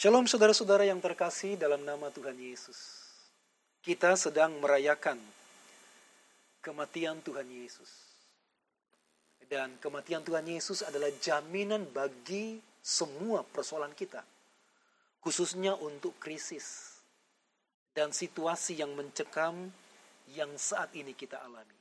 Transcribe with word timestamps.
Shalom 0.00 0.24
saudara-saudara 0.24 0.88
yang 0.88 0.96
terkasih 0.96 1.60
dalam 1.60 1.84
nama 1.84 2.08
Tuhan 2.08 2.32
Yesus. 2.32 3.04
Kita 3.84 4.16
sedang 4.16 4.56
merayakan 4.56 5.20
kematian 6.64 7.20
Tuhan 7.20 7.44
Yesus. 7.44 8.08
Dan 9.44 9.76
kematian 9.76 10.24
Tuhan 10.24 10.48
Yesus 10.48 10.80
adalah 10.80 11.12
jaminan 11.20 11.84
bagi 11.92 12.64
semua 12.80 13.44
persoalan 13.44 13.92
kita. 13.92 14.24
Khususnya 15.20 15.76
untuk 15.76 16.16
krisis 16.16 16.96
dan 17.92 18.08
situasi 18.08 18.80
yang 18.80 18.96
mencekam 18.96 19.68
yang 20.32 20.48
saat 20.56 20.96
ini 20.96 21.12
kita 21.12 21.44
alami. 21.44 21.76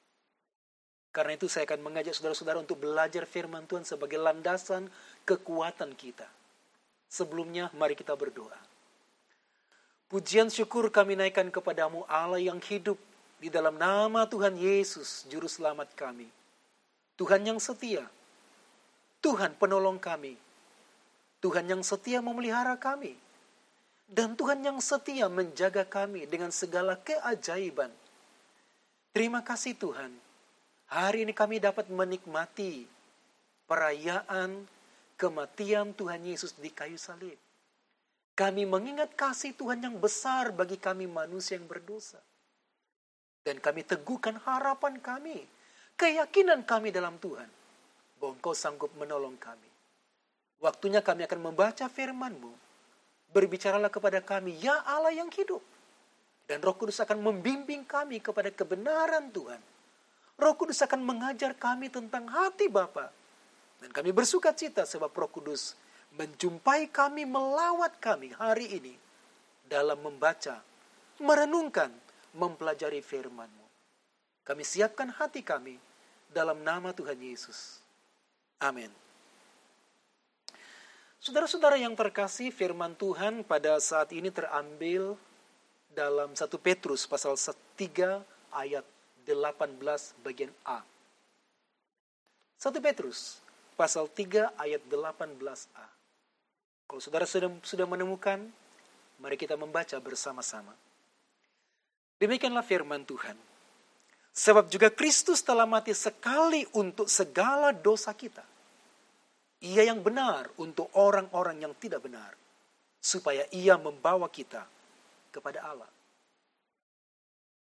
Karena 1.15 1.39
itu 1.39 1.47
saya 1.47 1.63
akan 1.63 1.88
mengajak 1.88 2.20
saudara-saudara 2.20 2.59
untuk 2.59 2.83
belajar 2.83 3.23
firman 3.23 3.63
Tuhan 3.63 3.88
sebagai 3.88 4.20
landasan 4.20 4.91
kekuatan 5.23 5.95
kita. 5.95 6.27
Sebelumnya 7.10 7.73
mari 7.73 7.98
kita 7.98 8.14
berdoa. 8.14 8.55
Pujian 10.09 10.50
syukur 10.50 10.90
kami 10.94 11.17
naikkan 11.17 11.50
kepadamu 11.50 12.05
Allah 12.05 12.41
yang 12.41 12.62
hidup 12.62 12.98
di 13.41 13.50
dalam 13.50 13.77
nama 13.77 14.30
Tuhan 14.30 14.58
Yesus 14.58 15.26
Juru 15.26 15.50
Selamat 15.50 15.90
kami. 15.98 16.30
Tuhan 17.17 17.41
yang 17.45 17.58
setia. 17.58 18.05
Tuhan 19.20 19.58
penolong 19.58 19.98
kami. 20.00 20.38
Tuhan 21.41 21.66
yang 21.66 21.81
setia 21.84 22.22
memelihara 22.22 22.77
kami. 22.77 23.17
Dan 24.09 24.34
Tuhan 24.34 24.66
yang 24.66 24.81
setia 24.81 25.30
menjaga 25.30 25.86
kami 25.86 26.26
dengan 26.26 26.50
segala 26.50 26.98
keajaiban. 26.98 27.94
Terima 29.14 29.41
kasih 29.45 29.78
Tuhan. 29.78 30.09
Hari 30.89 31.22
ini 31.22 31.34
kami 31.38 31.62
dapat 31.62 31.86
menikmati 31.94 32.89
perayaan 33.70 34.66
kematian 35.20 35.91
Tuhan 35.91 36.23
Yesus 36.23 36.55
di 36.55 36.72
kayu 36.72 36.96
salib. 36.96 37.36
Kami 38.40 38.64
mengingat 38.64 39.20
kasih 39.20 39.52
Tuhan 39.52 39.84
yang 39.84 40.00
besar 40.00 40.55
bagi 40.55 40.80
kami 40.80 41.11
manusia 41.11 41.59
yang 41.59 41.67
berdosa. 41.67 42.23
Dan 43.44 43.59
kami 43.59 43.84
teguhkan 43.84 44.39
harapan 44.39 44.95
kami, 45.03 45.44
keyakinan 46.00 46.64
kami 46.64 46.95
dalam 46.95 47.20
Tuhan. 47.20 47.52
Bahwa 48.16 48.39
Engkau 48.39 48.56
sanggup 48.56 48.95
menolong 48.95 49.36
kami. 49.36 49.67
Waktunya 50.64 51.03
kami 51.03 51.28
akan 51.28 51.52
membaca 51.52 51.92
firman-Mu 51.92 52.52
berbicaralah 53.36 53.92
kepada 53.92 54.23
kami, 54.23 54.56
ya 54.59 54.81
Allah 54.88 55.14
yang 55.14 55.30
hidup. 55.31 55.61
Dan 56.50 56.64
roh 56.66 56.73
kudus 56.73 56.98
akan 57.04 57.22
membimbing 57.22 57.86
kami 57.86 58.23
kepada 58.23 58.50
kebenaran 58.50 59.30
Tuhan. 59.30 59.61
Roh 60.39 60.56
kudus 60.56 60.81
akan 60.81 61.04
mengajar 61.04 61.54
kami 61.54 61.92
tentang 61.92 62.26
hati 62.26 62.72
Bapa. 62.72 63.11
Dan 63.80 63.95
kami 63.95 64.11
bersuka 64.11 64.52
cita 64.52 64.83
sebab 64.83 65.11
roh 65.11 65.31
kudus 65.31 65.75
menjumpai 66.16 66.89
kami, 66.89 67.23
melawat 67.23 67.95
kami 68.02 68.33
hari 68.36 68.67
ini 68.81 68.95
dalam 69.69 70.02
membaca, 70.02 70.59
merenungkan, 71.21 71.94
mempelajari 72.33 72.99
firman-Mu. 72.99 73.67
Kami 74.44 74.63
siapkan 74.66 75.13
hati 75.13 75.45
kami 75.45 75.77
dalam 76.33 76.59
nama 76.66 76.89
Tuhan 76.89 77.17
Yesus. 77.21 77.80
Amin. 78.59 78.89
Saudara-saudara 81.19 81.75
yang 81.75 81.93
terkasih, 81.93 82.49
firman 82.49 82.95
Tuhan 82.95 83.43
pada 83.43 83.75
saat 83.83 84.09
ini 84.16 84.31
terambil 84.31 85.19
dalam 85.91 86.31
1 86.31 86.39
Petrus 86.64 87.03
pasal 87.05 87.36
3 87.36 88.23
ayat 88.55 88.86
18 89.27 89.77
bagian 90.23 90.53
A. 90.64 90.81
1 92.58 92.71
Petrus 92.80 93.43
pasal 93.80 94.11
3 94.11 94.59
ayat 94.59 94.83
18a. 94.91 95.85
Kalau 96.83 96.99
saudara 96.99 97.23
sudah, 97.23 97.47
sudah 97.63 97.88
menemukan, 97.88 98.44
mari 99.23 99.39
kita 99.39 99.55
membaca 99.55 99.95
bersama-sama. 100.03 100.75
Demikianlah 102.19 102.67
firman 102.67 103.08
Tuhan. 103.08 103.39
Sebab 104.36 104.67
juga 104.67 104.91
Kristus 104.91 105.39
telah 105.39 105.64
mati 105.64 105.95
sekali 105.95 106.67
untuk 106.76 107.08
segala 107.08 107.71
dosa 107.71 108.11
kita 108.11 108.43
ia 109.59 109.83
yang 109.83 109.99
benar 109.99 110.48
untuk 110.55 110.87
orang-orang 110.95 111.59
yang 111.59 111.75
tidak 111.75 111.99
benar, 112.04 112.31
supaya 112.99 113.43
ia 113.52 113.75
membawa 113.75 114.31
kita 114.31 114.64
kepada 115.36 115.59
Allah. 115.67 115.92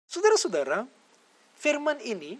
Saudara-saudara, 0.06 0.86
firman 1.58 1.98
ini 2.00 2.38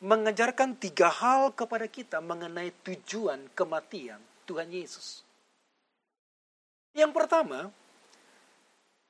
mengajarkan 0.00 0.76
tiga 0.80 1.12
hal 1.12 1.52
kepada 1.52 1.84
kita 1.84 2.18
mengenai 2.24 2.72
tujuan 2.84 3.48
kematian 3.52 4.20
Tuhan 4.48 4.72
Yesus. 4.72 5.22
Yang 6.96 7.12
pertama, 7.14 7.68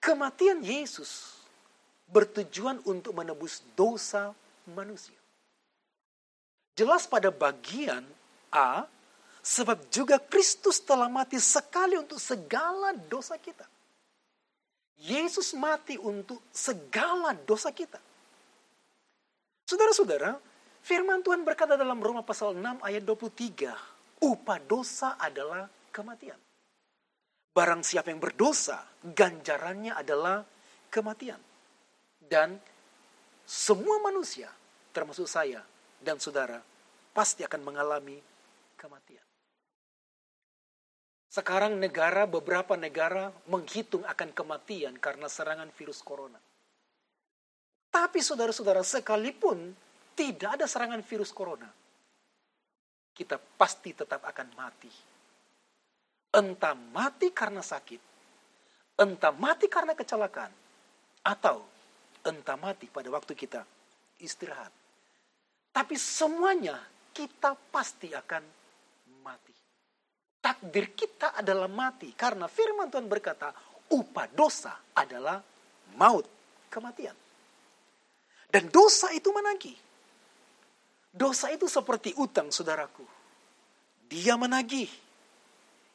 kematian 0.03 0.61
Yesus 0.61 1.41
bertujuan 2.11 2.83
untuk 2.85 3.15
menebus 3.15 3.63
dosa 3.79 4.35
manusia. 4.67 5.17
Jelas 6.75 7.07
pada 7.07 7.31
bagian 7.31 8.03
A 8.51 8.85
Sebab 9.41 9.89
juga 9.89 10.21
Kristus 10.21 10.85
telah 10.85 11.09
mati 11.09 11.41
sekali 11.41 11.97
untuk 11.97 12.21
segala 12.21 12.93
dosa 12.93 13.41
kita. 13.41 13.65
Yesus 15.01 15.57
mati 15.57 15.97
untuk 15.97 16.45
segala 16.53 17.33
dosa 17.49 17.73
kita. 17.73 17.97
Saudara-saudara, 19.65 20.37
firman 20.85 21.25
Tuhan 21.25 21.45
berkata 21.45 21.77
dalam 21.79 22.01
Roma 22.01 22.25
pasal 22.25 22.57
6 22.57 22.83
ayat 22.85 23.03
23, 23.05 24.25
upah 24.25 24.59
dosa 24.65 25.17
adalah 25.17 25.69
kematian. 25.93 26.39
Barang 27.51 27.83
siapa 27.83 28.15
yang 28.15 28.23
berdosa, 28.23 28.87
ganjarannya 29.03 29.97
adalah 29.97 30.47
kematian. 30.93 31.41
Dan 32.21 32.55
semua 33.43 33.99
manusia, 33.99 34.47
termasuk 34.95 35.27
saya 35.27 35.59
dan 35.99 36.23
saudara, 36.23 36.63
pasti 37.11 37.43
akan 37.43 37.61
mengalami 37.67 38.23
kematian. 38.79 39.27
Sekarang 41.31 41.79
negara, 41.79 42.27
beberapa 42.27 42.75
negara 42.75 43.31
menghitung 43.47 44.03
akan 44.03 44.31
kematian 44.35 44.99
karena 44.99 45.31
serangan 45.31 45.71
virus 45.75 46.03
corona. 46.03 46.39
Tapi 47.91 48.19
saudara-saudara, 48.23 48.83
sekalipun 48.87 49.75
tidak 50.15 50.61
ada 50.61 50.67
serangan 50.67 51.03
virus 51.05 51.31
corona, 51.35 51.69
kita 53.15 53.37
pasti 53.37 53.95
tetap 53.95 54.25
akan 54.25 54.49
mati. 54.57 54.93
Entah 56.31 56.79
mati 56.79 57.35
karena 57.35 57.59
sakit, 57.59 58.03
entah 59.03 59.35
mati 59.35 59.67
karena 59.67 59.99
kecelakaan, 59.99 60.53
atau 61.27 61.67
entah 62.23 62.59
mati 62.59 62.87
pada 62.87 63.11
waktu 63.11 63.35
kita 63.35 63.67
istirahat. 64.23 64.71
Tapi 65.71 65.95
semuanya 65.99 66.79
kita 67.11 67.55
pasti 67.71 68.15
akan 68.15 68.43
mati 69.23 69.61
takdir 70.41 70.97
kita 70.97 71.37
adalah 71.37 71.69
mati. 71.69 72.11
Karena 72.17 72.49
firman 72.49 72.89
Tuhan 72.89 73.07
berkata, 73.07 73.53
upah 73.93 74.27
dosa 74.33 74.75
adalah 74.97 75.39
maut, 75.95 76.27
kematian. 76.73 77.15
Dan 78.51 78.67
dosa 78.73 79.13
itu 79.15 79.31
menagih. 79.31 79.77
Dosa 81.11 81.51
itu 81.51 81.67
seperti 81.67 82.15
utang, 82.15 82.55
saudaraku. 82.55 83.03
Dia 84.07 84.39
menagih. 84.39 84.91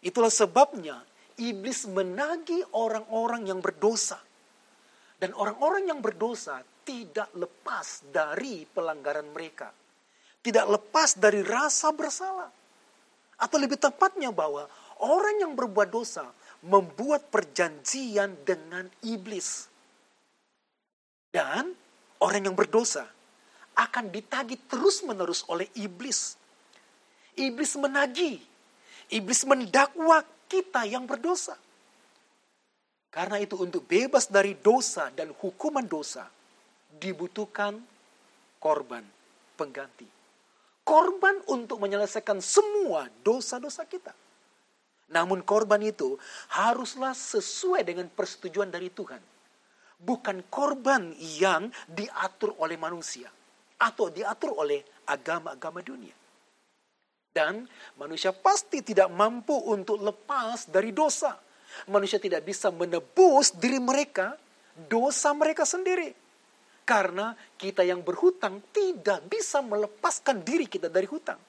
Itulah 0.03 0.31
sebabnya 0.31 0.99
iblis 1.39 1.87
menagih 1.87 2.63
orang-orang 2.75 3.47
yang 3.47 3.63
berdosa. 3.63 4.19
Dan 5.15 5.31
orang-orang 5.31 5.87
yang 5.87 6.03
berdosa 6.03 6.59
tidak 6.83 7.31
lepas 7.33 8.03
dari 8.11 8.67
pelanggaran 8.67 9.31
mereka. 9.31 9.71
Tidak 10.43 10.65
lepas 10.67 11.17
dari 11.17 11.41
rasa 11.41 11.89
bersalah 11.95 12.51
atau 13.35 13.57
lebih 13.57 13.79
tepatnya 13.79 14.29
bahwa 14.29 14.67
orang 15.01 15.41
yang 15.41 15.57
berbuat 15.57 15.89
dosa 15.89 16.29
membuat 16.61 17.27
perjanjian 17.33 18.45
dengan 18.45 18.85
iblis. 19.01 19.67
Dan 21.33 21.73
orang 22.21 22.41
yang 22.47 22.55
berdosa 22.55 23.14
akan 23.75 24.09
ditagih 24.09 24.57
terus-menerus 24.71 25.43
oleh 25.51 25.67
iblis. 25.75 26.39
Iblis 27.35 27.75
menagih, 27.75 28.39
iblis 29.11 29.43
mendakwa 29.43 30.23
kita 30.47 30.87
yang 30.87 31.03
berdosa. 31.03 31.59
Karena 33.11 33.39
itu 33.39 33.59
untuk 33.59 33.83
bebas 33.87 34.31
dari 34.31 34.55
dosa 34.55 35.11
dan 35.11 35.31
hukuman 35.35 35.83
dosa 35.83 36.27
dibutuhkan 36.95 37.79
korban 38.59 39.03
pengganti 39.55 40.15
korban 40.85 41.41
untuk 41.49 41.81
menyelesaikan 41.81 42.39
semua 42.39 43.09
dosa-dosa 43.25 43.83
kita. 43.89 44.13
Namun 45.09 45.41
korban 45.41 45.81
itu 45.81 46.15
haruslah 46.53 47.17
sesuai 47.17 47.81
dengan 47.81 48.07
persetujuan 48.13 48.69
dari 48.69 48.93
Tuhan. 48.93 49.19
Bukan 49.97 50.45
korban 50.53 51.17
yang 51.17 51.73
diatur 51.89 52.53
oleh 52.61 52.77
manusia. 52.77 53.27
Atau 53.79 54.11
diatur 54.11 54.55
oleh 54.55 54.81
agama-agama 55.07 55.83
dunia. 55.83 56.15
Dan 57.35 57.67
manusia 57.99 58.31
pasti 58.31 58.79
tidak 58.79 59.11
mampu 59.11 59.51
untuk 59.51 59.99
lepas 59.99 60.71
dari 60.71 60.95
dosa. 60.95 61.35
Manusia 61.91 62.15
tidak 62.15 62.47
bisa 62.47 62.71
menebus 62.71 63.51
diri 63.51 63.83
mereka, 63.83 64.39
dosa 64.87 65.35
mereka 65.35 65.67
sendiri. 65.67 66.15
Karena 66.87 67.35
kita 67.59 67.83
yang 67.83 67.99
berhutang 68.05 68.63
tidak 68.71 69.27
bisa 69.27 69.59
melepaskan 69.59 70.47
diri 70.47 70.69
kita 70.69 70.87
dari 70.87 71.09
hutang. 71.09 71.41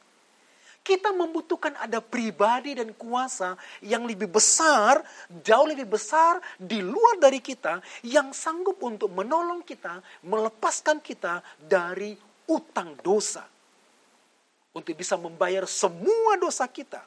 Kita 0.87 1.11
membutuhkan 1.11 1.75
ada 1.83 1.99
pribadi 1.99 2.79
dan 2.79 2.95
kuasa 2.95 3.59
yang 3.83 4.07
lebih 4.07 4.31
besar, 4.31 5.03
jauh 5.43 5.67
lebih 5.67 5.99
besar 5.99 6.39
di 6.55 6.79
luar 6.79 7.19
dari 7.19 7.43
kita, 7.43 7.83
yang 8.07 8.31
sanggup 8.31 8.79
untuk 8.87 9.11
menolong 9.11 9.67
kita, 9.67 9.99
melepaskan 10.23 11.03
kita 11.03 11.43
dari 11.59 12.15
utang 12.47 12.95
dosa. 13.03 13.43
Untuk 14.71 14.95
bisa 14.95 15.19
membayar 15.19 15.67
semua 15.67 16.39
dosa 16.39 16.71
kita, 16.71 17.03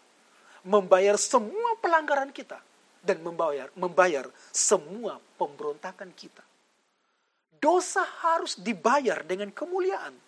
membayar 0.68 1.16
semua 1.16 1.80
pelanggaran 1.80 2.36
kita, 2.36 2.60
dan 3.00 3.24
membayar, 3.24 3.72
membayar 3.80 4.28
semua 4.52 5.24
pemberontakan 5.40 6.12
kita. 6.20 6.44
Dosa 7.64 8.04
harus 8.04 8.60
dibayar 8.60 9.24
dengan 9.24 9.56
kemuliaan 9.56 10.28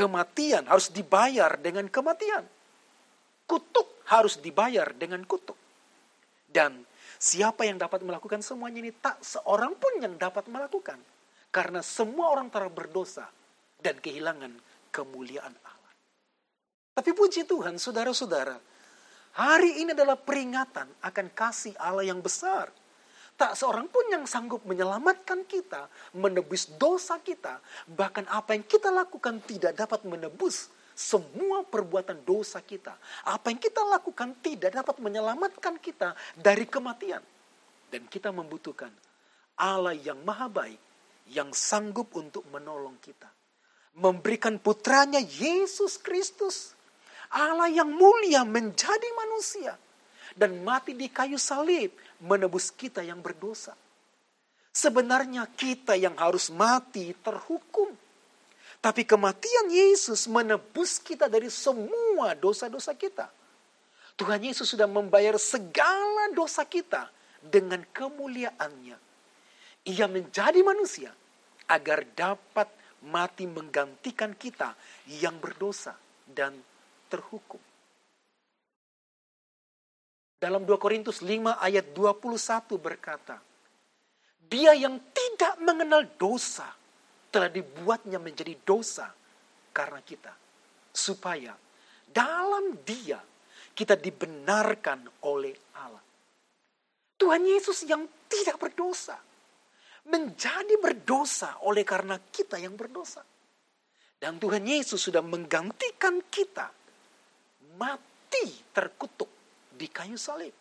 Kematian 0.00 0.64
harus 0.64 0.88
dibayar 0.88 1.60
dengan 1.60 1.84
kematian. 1.92 2.48
Kutuk 3.44 4.00
harus 4.08 4.40
dibayar 4.40 4.96
dengan 4.96 5.20
kutuk. 5.28 5.60
Dan 6.48 6.80
siapa 7.20 7.68
yang 7.68 7.76
dapat 7.76 8.00
melakukan 8.00 8.40
semuanya 8.40 8.80
ini 8.80 8.96
tak 8.96 9.20
seorang 9.20 9.76
pun 9.76 10.00
yang 10.00 10.16
dapat 10.16 10.48
melakukan. 10.48 10.96
Karena 11.52 11.84
semua 11.84 12.32
orang 12.32 12.48
telah 12.48 12.72
berdosa 12.72 13.28
dan 13.76 14.00
kehilangan 14.00 14.56
kemuliaan 14.88 15.52
Allah. 15.52 15.92
Tapi 16.96 17.12
puji 17.12 17.44
Tuhan, 17.44 17.76
saudara-saudara, 17.76 18.56
hari 19.36 19.84
ini 19.84 19.92
adalah 19.92 20.16
peringatan 20.16 20.88
akan 21.04 21.26
kasih 21.36 21.76
Allah 21.76 22.08
yang 22.08 22.24
besar 22.24 22.72
Tak 23.40 23.56
seorang 23.56 23.88
pun 23.88 24.04
yang 24.12 24.28
sanggup 24.28 24.68
menyelamatkan 24.68 25.48
kita, 25.48 25.88
menebus 26.12 26.76
dosa 26.76 27.16
kita. 27.24 27.56
Bahkan 27.88 28.28
apa 28.28 28.52
yang 28.52 28.68
kita 28.68 28.92
lakukan 28.92 29.40
tidak 29.48 29.80
dapat 29.80 30.04
menebus 30.04 30.68
semua 30.92 31.64
perbuatan 31.64 32.20
dosa 32.20 32.60
kita. 32.60 32.92
Apa 33.24 33.48
yang 33.48 33.56
kita 33.56 33.80
lakukan 33.80 34.36
tidak 34.44 34.76
dapat 34.76 35.00
menyelamatkan 35.00 35.80
kita 35.80 36.12
dari 36.36 36.68
kematian. 36.68 37.24
Dan 37.88 38.04
kita 38.12 38.28
membutuhkan 38.28 38.92
Allah 39.56 39.96
yang 39.96 40.20
maha 40.20 40.52
baik, 40.52 40.80
yang 41.32 41.48
sanggup 41.56 42.12
untuk 42.20 42.44
menolong 42.52 43.00
kita. 43.00 43.32
Memberikan 43.96 44.60
putranya 44.60 45.16
Yesus 45.16 45.96
Kristus. 45.96 46.76
Allah 47.32 47.72
yang 47.72 47.88
mulia 47.88 48.44
menjadi 48.44 49.08
manusia. 49.16 49.80
Dan 50.36 50.60
mati 50.60 50.92
di 50.92 51.08
kayu 51.08 51.40
salib 51.40 51.90
menebus 52.20 52.70
kita 52.72 53.00
yang 53.00 53.18
berdosa. 53.24 53.74
Sebenarnya 54.70 55.50
kita 55.50 55.98
yang 55.98 56.14
harus 56.14 56.52
mati 56.52 57.10
terhukum. 57.18 57.90
Tapi 58.80 59.04
kematian 59.04 59.68
Yesus 59.68 60.24
menebus 60.24 60.96
kita 61.02 61.28
dari 61.28 61.52
semua 61.52 62.32
dosa-dosa 62.32 62.96
kita. 62.96 63.28
Tuhan 64.16 64.40
Yesus 64.40 64.72
sudah 64.72 64.88
membayar 64.88 65.36
segala 65.36 66.32
dosa 66.32 66.64
kita 66.64 67.08
dengan 67.40 67.84
kemuliaannya. 67.92 68.96
Ia 69.84 70.06
menjadi 70.08 70.60
manusia 70.60 71.12
agar 71.68 72.04
dapat 72.12 72.68
mati 73.08 73.48
menggantikan 73.48 74.36
kita 74.36 74.76
yang 75.08 75.40
berdosa 75.40 75.96
dan 76.28 76.52
terhukum. 77.08 77.69
Dalam 80.40 80.64
2 80.64 80.72
Korintus 80.80 81.20
5 81.20 81.60
ayat 81.60 81.92
21 81.92 82.80
berkata, 82.80 83.36
Dia 84.40 84.72
yang 84.72 84.96
tidak 85.12 85.60
mengenal 85.60 86.16
dosa 86.16 86.64
telah 87.28 87.52
dibuatnya 87.52 88.16
menjadi 88.16 88.56
dosa 88.64 89.12
karena 89.68 90.00
kita. 90.00 90.32
Supaya 90.96 91.52
dalam 92.08 92.80
dia 92.80 93.20
kita 93.76 94.00
dibenarkan 94.00 95.28
oleh 95.28 95.76
Allah. 95.76 96.00
Tuhan 97.20 97.44
Yesus 97.44 97.84
yang 97.84 98.08
tidak 98.24 98.56
berdosa 98.56 99.20
menjadi 100.08 100.80
berdosa 100.80 101.60
oleh 101.68 101.84
karena 101.84 102.16
kita 102.16 102.56
yang 102.56 102.80
berdosa. 102.80 103.20
Dan 104.16 104.40
Tuhan 104.40 104.64
Yesus 104.64 105.04
sudah 105.04 105.20
menggantikan 105.20 106.16
kita 106.32 106.72
mati 107.76 108.72
terkutuk 108.72 109.39
di 109.80 109.88
kayu 109.88 110.20
salib. 110.20 110.52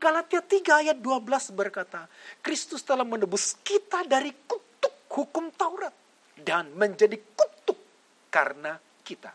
Galatia 0.00 0.40
3 0.40 0.80
ayat 0.88 0.96
12 0.96 1.52
berkata, 1.52 2.08
Kristus 2.40 2.80
telah 2.80 3.04
menebus 3.04 3.60
kita 3.60 4.08
dari 4.08 4.32
kutuk 4.32 5.12
hukum 5.12 5.52
Taurat 5.52 5.92
dan 6.40 6.72
menjadi 6.72 7.20
kutuk 7.36 7.76
karena 8.32 8.80
kita. 9.04 9.28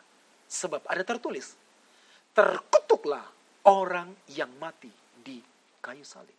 Sebab 0.49 0.89
ada 0.89 1.05
tertulis, 1.05 1.53
terkutuklah 2.33 3.29
orang 3.69 4.09
yang 4.33 4.49
mati 4.57 4.89
di 5.21 5.37
kayu 5.85 6.01
salib. 6.01 6.33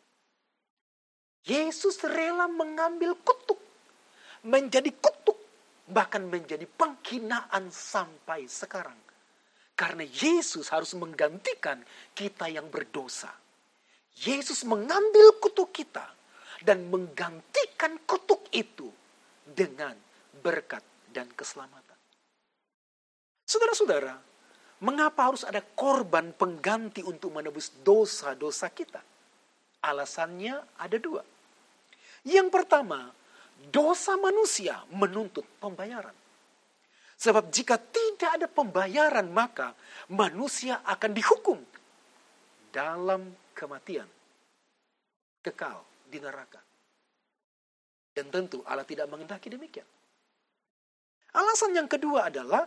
Yesus 1.47 2.03
rela 2.03 2.51
mengambil 2.51 3.15
kutuk, 3.23 3.63
menjadi 4.43 4.91
kutuk, 4.99 5.39
bahkan 5.87 6.27
menjadi 6.27 6.67
penghinaan 6.67 7.71
sampai 7.71 8.51
sekarang. 8.51 9.06
Karena 9.77 10.09
Yesus 10.09 10.73
harus 10.73 10.97
menggantikan 10.97 11.85
kita 12.17 12.49
yang 12.49 12.73
berdosa. 12.73 13.29
Yesus 14.17 14.65
mengambil 14.65 15.37
kutuk 15.37 15.77
kita 15.77 16.09
dan 16.65 16.89
menggantikan 16.89 18.01
kutuk 18.09 18.49
itu 18.57 18.89
dengan 19.45 19.93
berkat 20.41 20.81
dan 21.13 21.29
keselamatan. 21.37 22.01
Saudara-saudara, 23.45 24.17
mengapa 24.81 25.29
harus 25.29 25.45
ada 25.45 25.61
korban 25.61 26.33
pengganti 26.33 27.05
untuk 27.05 27.37
menebus 27.37 27.77
dosa-dosa 27.85 28.73
kita? 28.73 29.05
Alasannya 29.85 30.81
ada 30.81 30.97
dua. 30.97 31.21
Yang 32.25 32.49
pertama, 32.49 33.13
dosa 33.71 34.17
manusia 34.19 34.83
menuntut 34.91 35.47
pembayaran. 35.61 36.26
Sebab 37.17 37.49
jika 37.49 37.81
tidak 37.81 38.31
ada 38.37 38.47
pembayaran 38.49 39.33
maka 39.33 39.73
manusia 40.13 40.85
akan 40.85 41.11
dihukum 41.17 41.59
dalam 42.69 43.33
kematian. 43.57 44.09
Kekal 45.41 45.81
di 46.13 46.21
neraka. 46.21 46.61
Dan 48.13 48.29
tentu 48.29 48.61
Allah 48.69 48.85
tidak 48.85 49.09
mengendaki 49.09 49.49
demikian. 49.49 49.85
Alasan 51.37 51.77
yang 51.77 51.89
kedua 51.89 52.33
adalah 52.33 52.65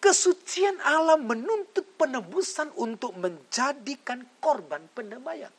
kesucian 0.00 0.80
Allah 0.80 1.20
menuntut 1.20 1.84
penebusan 2.00 2.72
untuk 2.80 3.12
menjadikan 3.16 4.24
korban 4.40 4.84
pendamaian. 4.92 5.52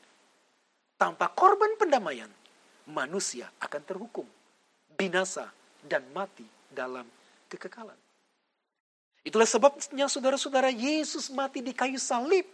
Tanpa 0.97 1.29
korban 1.29 1.77
pendamaian, 1.77 2.29
manusia 2.89 3.45
akan 3.61 3.81
terhukum, 3.85 4.25
binasa, 4.97 5.53
dan 5.85 6.01
mati 6.09 6.45
dalam 6.73 7.05
kekekalan. 7.45 8.06
Itulah 9.27 9.43
sebabnya 9.43 10.07
saudara-saudara 10.07 10.71
Yesus 10.71 11.27
mati 11.35 11.59
di 11.59 11.75
kayu 11.75 11.99
salib 11.99 12.47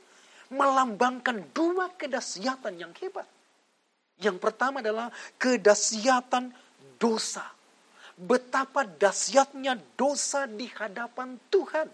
melambangkan 0.50 1.54
dua 1.54 1.94
kedahsyatan 1.94 2.82
yang 2.82 2.90
hebat. 2.98 3.30
Yang 4.18 4.42
pertama 4.42 4.82
adalah 4.82 5.14
kedahsyatan 5.38 6.50
dosa. 6.98 7.46
Betapa 8.18 8.90
dahsyatnya 8.90 9.78
dosa 9.94 10.50
di 10.50 10.66
hadapan 10.66 11.38
Tuhan. 11.54 11.86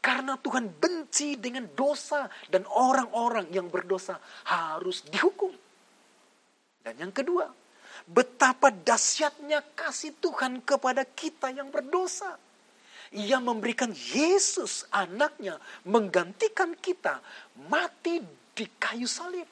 Karena 0.00 0.32
Tuhan 0.40 0.72
benci 0.80 1.36
dengan 1.36 1.68
dosa 1.76 2.24
dan 2.48 2.64
orang-orang 2.72 3.52
yang 3.52 3.68
berdosa 3.68 4.16
harus 4.48 5.04
dihukum. 5.12 5.52
Dan 6.80 6.96
yang 6.96 7.12
kedua, 7.12 7.52
betapa 8.08 8.72
dahsyatnya 8.72 9.60
kasih 9.76 10.16
Tuhan 10.24 10.64
kepada 10.64 11.04
kita 11.04 11.52
yang 11.52 11.68
berdosa 11.68 12.40
ia 13.10 13.42
memberikan 13.42 13.90
Yesus 13.90 14.86
anaknya 14.94 15.58
menggantikan 15.82 16.78
kita 16.78 17.18
mati 17.66 18.22
di 18.54 18.66
kayu 18.78 19.10
salib. 19.10 19.46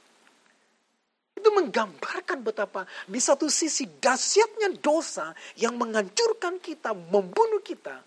Itu 1.34 1.50
menggambarkan 1.54 2.42
betapa 2.42 2.86
di 3.06 3.18
satu 3.22 3.46
sisi 3.46 3.86
dahsyatnya 3.86 4.74
dosa 4.78 5.34
yang 5.58 5.78
menghancurkan 5.78 6.58
kita, 6.58 6.94
membunuh 6.94 7.62
kita. 7.62 8.02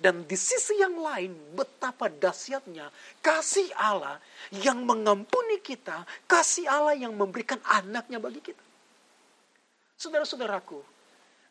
Dan 0.00 0.24
di 0.24 0.32
sisi 0.32 0.80
yang 0.80 0.96
lain 0.96 1.32
betapa 1.52 2.08
dahsyatnya 2.08 2.88
kasih 3.20 3.68
Allah 3.76 4.16
yang 4.48 4.80
mengampuni 4.84 5.60
kita, 5.60 6.08
kasih 6.24 6.64
Allah 6.64 6.96
yang 6.96 7.12
memberikan 7.12 7.60
anaknya 7.68 8.16
bagi 8.16 8.40
kita. 8.40 8.64
Saudara-saudaraku, 10.00 10.80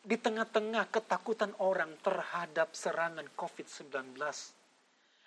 di 0.00 0.16
tengah-tengah 0.16 0.88
ketakutan 0.88 1.52
orang 1.60 1.92
terhadap 2.00 2.72
serangan 2.72 3.28
COVID-19, 3.36 4.16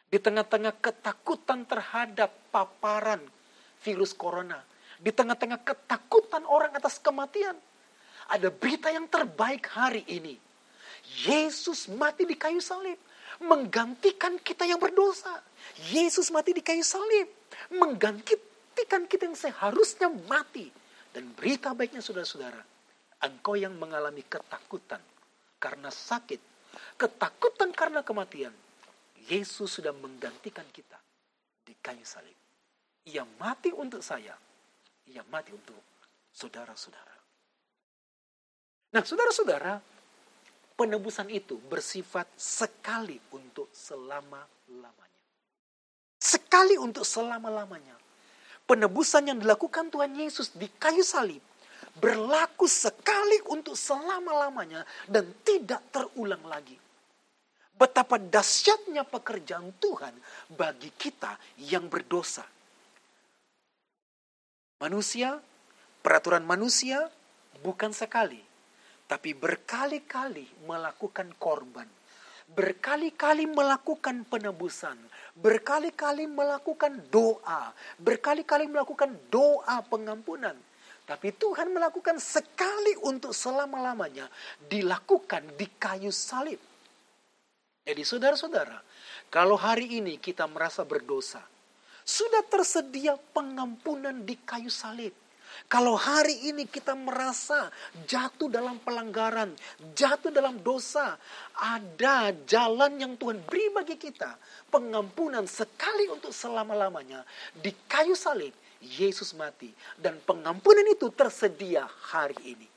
di 0.09 0.17
tengah-tengah 0.17 0.73
ketakutan 0.81 1.65
terhadap 1.69 2.33
paparan 2.49 3.21
virus 3.85 4.17
corona, 4.17 4.57
di 4.97 5.13
tengah-tengah 5.13 5.61
ketakutan 5.61 6.41
orang 6.49 6.73
atas 6.73 6.97
kematian, 6.97 7.53
ada 8.31 8.49
berita 8.49 8.89
yang 8.89 9.05
terbaik 9.05 9.69
hari 9.69 10.01
ini. 10.09 10.39
Yesus 11.27 11.91
mati 11.91 12.23
di 12.23 12.33
kayu 12.33 12.63
salib, 12.63 12.97
menggantikan 13.43 14.39
kita 14.39 14.63
yang 14.63 14.79
berdosa. 14.79 15.43
Yesus 15.91 16.31
mati 16.31 16.55
di 16.55 16.63
kayu 16.63 16.81
salib, 16.81 17.27
menggantikan 17.75 19.03
kita 19.05 19.27
yang 19.27 19.37
seharusnya 19.37 20.09
mati. 20.25 20.71
Dan 21.13 21.29
berita 21.37 21.77
baiknya 21.77 22.01
saudara-saudara, 22.01 22.72
engkau 23.23 23.55
yang 23.55 23.73
mengalami 23.79 24.21
ketakutan 24.27 24.99
karena 25.57 25.87
sakit, 25.87 26.39
ketakutan 26.99 27.71
karena 27.71 28.03
kematian, 28.03 28.51
Yesus 29.31 29.79
sudah 29.79 29.95
menggantikan 29.95 30.67
kita 30.75 30.99
di 31.63 31.71
kayu 31.79 32.03
salib. 32.03 32.35
Ia 33.07 33.23
mati 33.39 33.71
untuk 33.71 34.03
saya, 34.03 34.35
ia 35.07 35.23
mati 35.31 35.55
untuk 35.55 35.79
saudara-saudara. 36.35 37.15
Nah, 38.93 39.01
saudara-saudara, 39.01 39.79
penebusan 40.75 41.31
itu 41.31 41.57
bersifat 41.71 42.27
sekali 42.35 43.17
untuk 43.31 43.71
selama-lamanya. 43.71 45.21
Sekali 46.19 46.75
untuk 46.75 47.07
selama-lamanya. 47.07 47.95
Penebusan 48.63 49.27
yang 49.27 49.39
dilakukan 49.43 49.91
Tuhan 49.91 50.15
Yesus 50.15 50.55
di 50.55 50.71
kayu 50.79 51.03
salib 51.03 51.43
berlaku 51.97 52.65
sekali 52.65 53.37
untuk 53.53 53.77
selama-lamanya 53.77 54.81
dan 55.05 55.29
tidak 55.45 55.81
terulang 55.93 56.41
lagi. 56.45 56.77
Betapa 57.73 58.21
dahsyatnya 58.21 59.01
pekerjaan 59.03 59.73
Tuhan 59.81 60.13
bagi 60.53 60.93
kita 60.93 61.35
yang 61.65 61.89
berdosa. 61.89 62.45
Manusia, 64.77 65.39
peraturan 66.03 66.45
manusia 66.45 67.07
bukan 67.63 67.95
sekali, 67.95 68.41
tapi 69.07 69.33
berkali-kali 69.33 70.67
melakukan 70.67 71.33
korban, 71.39 71.87
berkali-kali 72.51 73.47
melakukan 73.47 74.27
penebusan, 74.27 74.99
berkali-kali 75.39 76.29
melakukan 76.29 76.99
doa, 77.09 77.73
berkali-kali 77.97 78.69
melakukan 78.69 79.15
doa 79.31 79.81
pengampunan. 79.87 80.55
Tapi 81.13 81.29
Tuhan 81.29 81.69
melakukan 81.69 82.17
sekali 82.17 82.97
untuk 83.05 83.37
selama-lamanya, 83.37 84.25
dilakukan 84.65 85.45
di 85.53 85.69
kayu 85.77 86.09
salib. 86.09 86.57
Jadi 87.85 88.01
saudara-saudara, 88.01 88.81
kalau 89.29 89.53
hari 89.53 90.01
ini 90.01 90.17
kita 90.17 90.49
merasa 90.49 90.81
berdosa, 90.81 91.45
sudah 92.01 92.41
tersedia 92.49 93.13
pengampunan 93.29 94.25
di 94.25 94.41
kayu 94.41 94.73
salib. 94.73 95.13
Kalau 95.69 95.93
hari 95.93 96.49
ini 96.49 96.65
kita 96.65 96.97
merasa 96.97 97.69
jatuh 98.09 98.49
dalam 98.49 98.81
pelanggaran, 98.81 99.53
jatuh 99.93 100.33
dalam 100.33 100.57
dosa, 100.65 101.13
ada 101.53 102.33
jalan 102.49 102.97
yang 102.97 103.13
Tuhan 103.21 103.37
beri 103.45 103.69
bagi 103.69 104.01
kita. 104.01 104.33
Pengampunan 104.73 105.45
sekali 105.45 106.09
untuk 106.09 106.33
selama-lamanya. 106.33 107.21
Di 107.53 107.69
kayu 107.85 108.17
salib, 108.17 108.62
Yesus 108.83 109.31
mati. 109.33 109.71
Dan 109.95 110.19
pengampunan 110.21 110.85
itu 110.91 111.07
tersedia 111.15 111.87
hari 112.11 112.37
ini. 112.43 112.67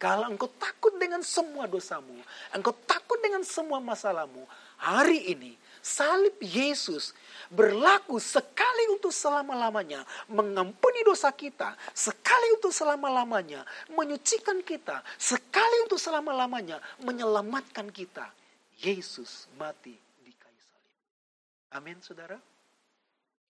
Kalau 0.00 0.32
engkau 0.32 0.48
takut 0.56 0.96
dengan 0.96 1.20
semua 1.20 1.68
dosamu, 1.68 2.16
engkau 2.56 2.72
takut 2.88 3.20
dengan 3.20 3.44
semua 3.44 3.84
masalahmu, 3.84 4.48
hari 4.80 5.28
ini 5.28 5.60
salib 5.84 6.36
Yesus 6.40 7.12
berlaku 7.52 8.16
sekali 8.16 8.88
untuk 8.96 9.12
selama-lamanya, 9.12 10.04
mengampuni 10.32 11.04
dosa 11.04 11.28
kita, 11.32 11.76
sekali 11.92 12.48
untuk 12.56 12.72
selama-lamanya, 12.72 13.60
menyucikan 13.92 14.64
kita, 14.64 15.04
sekali 15.20 15.84
untuk 15.84 16.00
selama-lamanya, 16.00 16.80
menyelamatkan 17.04 17.92
kita. 17.92 18.24
Yesus 18.80 19.52
mati 19.60 19.92
di 20.24 20.32
kayu 20.32 20.60
salib. 20.64 20.92
Amin, 21.76 22.00
saudara. 22.00 22.40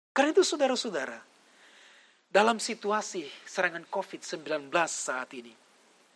Karena 0.09 0.33
itu, 0.33 0.41
saudara-saudara, 0.41 1.21
dalam 2.31 2.63
situasi 2.63 3.27
serangan 3.43 3.83
COVID-19 3.91 4.71
saat 4.87 5.35
ini, 5.35 5.51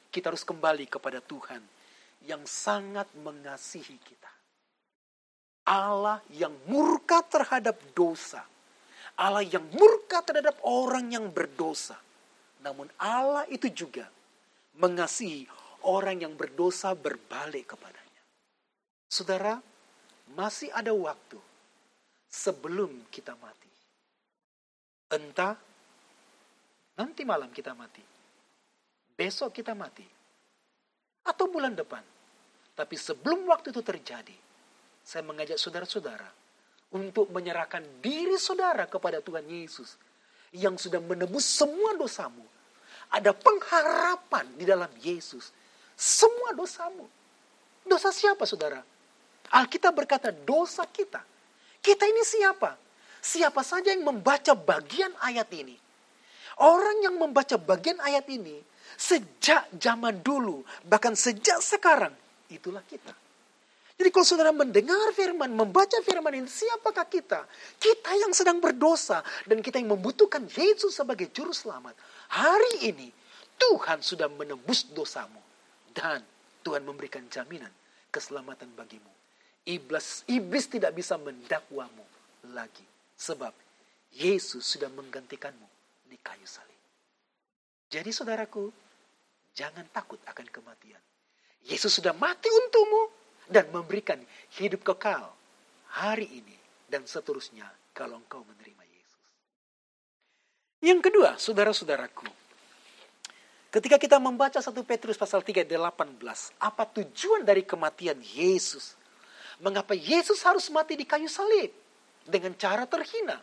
kita 0.08 0.32
harus 0.32 0.48
kembali 0.48 0.88
kepada 0.88 1.20
Tuhan 1.20 1.60
yang 2.24 2.40
sangat 2.48 3.12
mengasihi 3.20 4.00
kita. 4.00 4.32
Allah 5.68 6.24
yang 6.32 6.56
murka 6.72 7.20
terhadap 7.20 7.76
dosa. 7.92 8.48
Allah 9.20 9.44
yang 9.44 9.68
murka 9.76 10.24
terhadap 10.24 10.56
orang 10.64 11.12
yang 11.12 11.28
berdosa. 11.28 12.00
Namun 12.64 12.88
Allah 12.96 13.44
itu 13.52 13.68
juga 13.68 14.08
mengasihi 14.80 15.44
orang 15.84 16.24
yang 16.24 16.32
berdosa 16.40 16.96
berbalik 16.96 17.76
kepadanya. 17.76 18.24
Saudara, 19.12 19.60
masih 20.32 20.72
ada 20.72 20.96
waktu 20.96 21.44
sebelum 22.32 23.04
kita 23.12 23.36
mati. 23.36 23.72
Entah 25.12 25.60
nanti 26.96 27.22
malam 27.28 27.52
kita 27.52 27.76
mati, 27.76 28.04
besok 29.16 29.52
kita 29.56 29.76
mati, 29.76 30.06
atau 31.26 31.46
bulan 31.48 31.76
depan. 31.76 32.04
Tapi 32.76 32.96
sebelum 33.00 33.48
waktu 33.48 33.72
itu 33.72 33.80
terjadi, 33.80 34.36
saya 35.00 35.24
mengajak 35.24 35.56
saudara-saudara 35.56 36.28
untuk 36.92 37.32
menyerahkan 37.32 37.84
diri 38.04 38.36
saudara 38.36 38.88
kepada 38.88 39.24
Tuhan 39.24 39.48
Yesus 39.48 39.96
yang 40.56 40.76
sudah 40.76 41.00
menebus 41.00 41.44
semua 41.44 41.96
dosamu. 41.96 42.44
Ada 43.12 43.32
pengharapan 43.32 44.50
di 44.60 44.66
dalam 44.68 44.90
Yesus. 45.00 45.54
Semua 45.96 46.52
dosamu. 46.52 47.08
Dosa 47.86 48.10
siapa 48.12 48.44
saudara? 48.50 48.82
Alkitab 49.54 49.94
berkata 49.94 50.34
dosa 50.34 50.84
kita. 50.90 51.22
Kita 51.80 52.04
ini 52.10 52.26
siapa? 52.26 52.76
Siapa 53.22 53.62
saja 53.62 53.94
yang 53.94 54.04
membaca 54.04 54.58
bagian 54.58 55.14
ayat 55.22 55.48
ini. 55.54 55.78
Orang 56.62 57.04
yang 57.04 57.20
membaca 57.20 57.60
bagian 57.60 58.00
ayat 58.00 58.28
ini 58.32 58.64
sejak 58.96 59.68
zaman 59.76 60.24
dulu, 60.24 60.64
bahkan 60.88 61.12
sejak 61.12 61.60
sekarang, 61.60 62.16
itulah 62.48 62.84
kita. 62.88 63.12
Jadi 63.96 64.10
kalau 64.12 64.28
saudara 64.28 64.52
mendengar 64.52 65.16
firman, 65.16 65.48
membaca 65.56 65.96
firman 66.04 66.36
ini, 66.36 66.48
siapakah 66.52 67.08
kita? 67.08 67.48
Kita 67.80 68.12
yang 68.20 68.36
sedang 68.36 68.60
berdosa 68.60 69.24
dan 69.48 69.64
kita 69.64 69.80
yang 69.80 69.96
membutuhkan 69.96 70.44
Yesus 70.52 71.00
sebagai 71.00 71.32
juru 71.32 71.56
selamat. 71.56 71.96
Hari 72.28 72.92
ini 72.92 73.08
Tuhan 73.56 74.04
sudah 74.04 74.28
menebus 74.28 74.92
dosamu 74.92 75.40
dan 75.96 76.20
Tuhan 76.60 76.84
memberikan 76.84 77.24
jaminan 77.32 77.72
keselamatan 78.12 78.68
bagimu. 78.76 79.08
Iblis 79.64 80.28
iblis 80.28 80.68
tidak 80.68 80.92
bisa 80.94 81.16
mendakwamu 81.16 82.04
lagi 82.52 82.84
sebab 83.16 83.56
Yesus 84.12 84.76
sudah 84.76 84.92
menggantikanmu 84.92 85.75
di 86.06 86.18
kayu 86.22 86.46
salib. 86.46 86.82
Jadi 87.90 88.10
saudaraku, 88.10 88.70
jangan 89.54 89.86
takut 89.94 90.20
akan 90.26 90.48
kematian. 90.50 91.02
Yesus 91.66 91.98
sudah 91.98 92.14
mati 92.14 92.46
untukmu 92.50 93.10
dan 93.50 93.70
memberikan 93.74 94.22
hidup 94.58 94.86
kekal 94.86 95.34
hari 95.90 96.28
ini 96.30 96.58
dan 96.86 97.06
seterusnya 97.06 97.66
kalau 97.96 98.22
engkau 98.22 98.46
menerima 98.46 98.84
Yesus. 98.86 99.24
Yang 100.84 101.00
kedua, 101.10 101.30
saudara-saudaraku, 101.40 102.30
ketika 103.74 103.98
kita 103.98 104.18
membaca 104.22 104.62
1 104.62 104.70
Petrus 104.86 105.18
pasal 105.18 105.42
3 105.42 105.66
ayat 105.66 105.72
18, 105.72 106.22
apa 106.62 106.84
tujuan 107.02 107.42
dari 107.42 107.66
kematian 107.66 108.20
Yesus? 108.22 108.94
Mengapa 109.64 109.96
Yesus 109.96 110.44
harus 110.44 110.68
mati 110.68 111.00
di 111.00 111.08
kayu 111.08 111.32
salib 111.32 111.72
dengan 112.28 112.54
cara 112.60 112.84
terhina? 112.84 113.40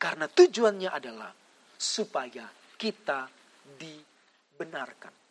Karena 0.00 0.26
tujuannya 0.26 0.90
adalah 0.90 1.30
supaya 1.82 2.46
kita 2.78 3.26
dibenarkan 3.74 5.22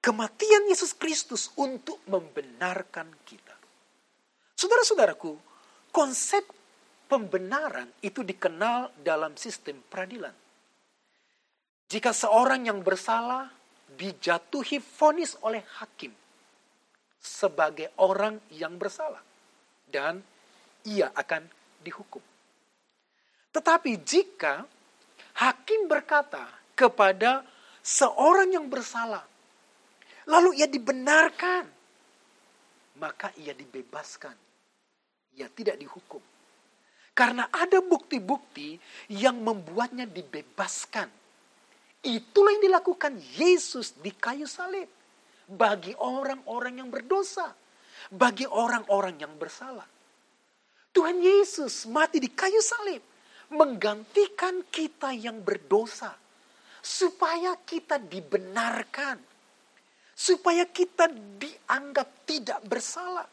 kematian 0.00 0.64
Yesus 0.66 0.96
Kristus 0.96 1.52
untuk 1.60 2.00
membenarkan 2.08 3.08
kita. 3.28 3.56
Saudara-saudaraku, 4.56 5.36
konsep 5.92 6.44
pembenaran 7.08 7.88
itu 8.00 8.24
dikenal 8.24 8.96
dalam 9.00 9.36
sistem 9.36 9.80
peradilan. 9.84 10.32
Jika 11.90 12.12
seorang 12.16 12.68
yang 12.68 12.80
bersalah 12.80 13.48
dijatuhi 13.90 14.80
vonis 14.80 15.36
oleh 15.44 15.60
hakim 15.82 16.12
sebagai 17.20 17.92
orang 18.00 18.40
yang 18.54 18.78
bersalah 18.80 19.20
dan 19.90 20.22
ia 20.86 21.12
akan 21.12 21.44
dihukum. 21.82 22.22
Tetapi 23.50 23.92
jika 24.06 24.62
hakim 25.40 25.88
berkata 25.88 26.44
kepada 26.76 27.42
seorang 27.80 28.52
yang 28.52 28.68
bersalah, 28.68 29.24
Lalu 30.30 30.62
ia 30.62 30.68
dibenarkan. 30.70 31.66
Maka 33.02 33.34
ia 33.40 33.50
dibebaskan. 33.50 34.36
Ia 35.40 35.50
tidak 35.50 35.80
dihukum. 35.80 36.22
Karena 37.10 37.50
ada 37.50 37.82
bukti-bukti 37.82 38.78
yang 39.10 39.42
membuatnya 39.42 40.06
dibebaskan. 40.06 41.10
Itulah 42.00 42.50
yang 42.56 42.64
dilakukan 42.70 43.18
Yesus 43.36 43.98
di 43.98 44.14
kayu 44.14 44.46
salib. 44.46 44.86
Bagi 45.50 45.96
orang-orang 45.98 46.78
yang 46.78 46.88
berdosa. 46.94 47.50
Bagi 48.14 48.46
orang-orang 48.46 49.18
yang 49.18 49.34
bersalah. 49.34 49.84
Tuhan 50.94 51.18
Yesus 51.18 51.90
mati 51.90 52.22
di 52.22 52.30
kayu 52.30 52.62
salib. 52.62 53.02
Menggantikan 53.50 54.62
kita 54.70 55.14
yang 55.14 55.42
berdosa. 55.42 56.14
Supaya 56.80 57.58
kita 57.60 58.00
dibenarkan. 58.00 59.18
Supaya 60.16 60.64
kita 60.68 61.10
dianggap 61.12 62.24
tidak 62.24 62.60
bersalah. 62.64 63.28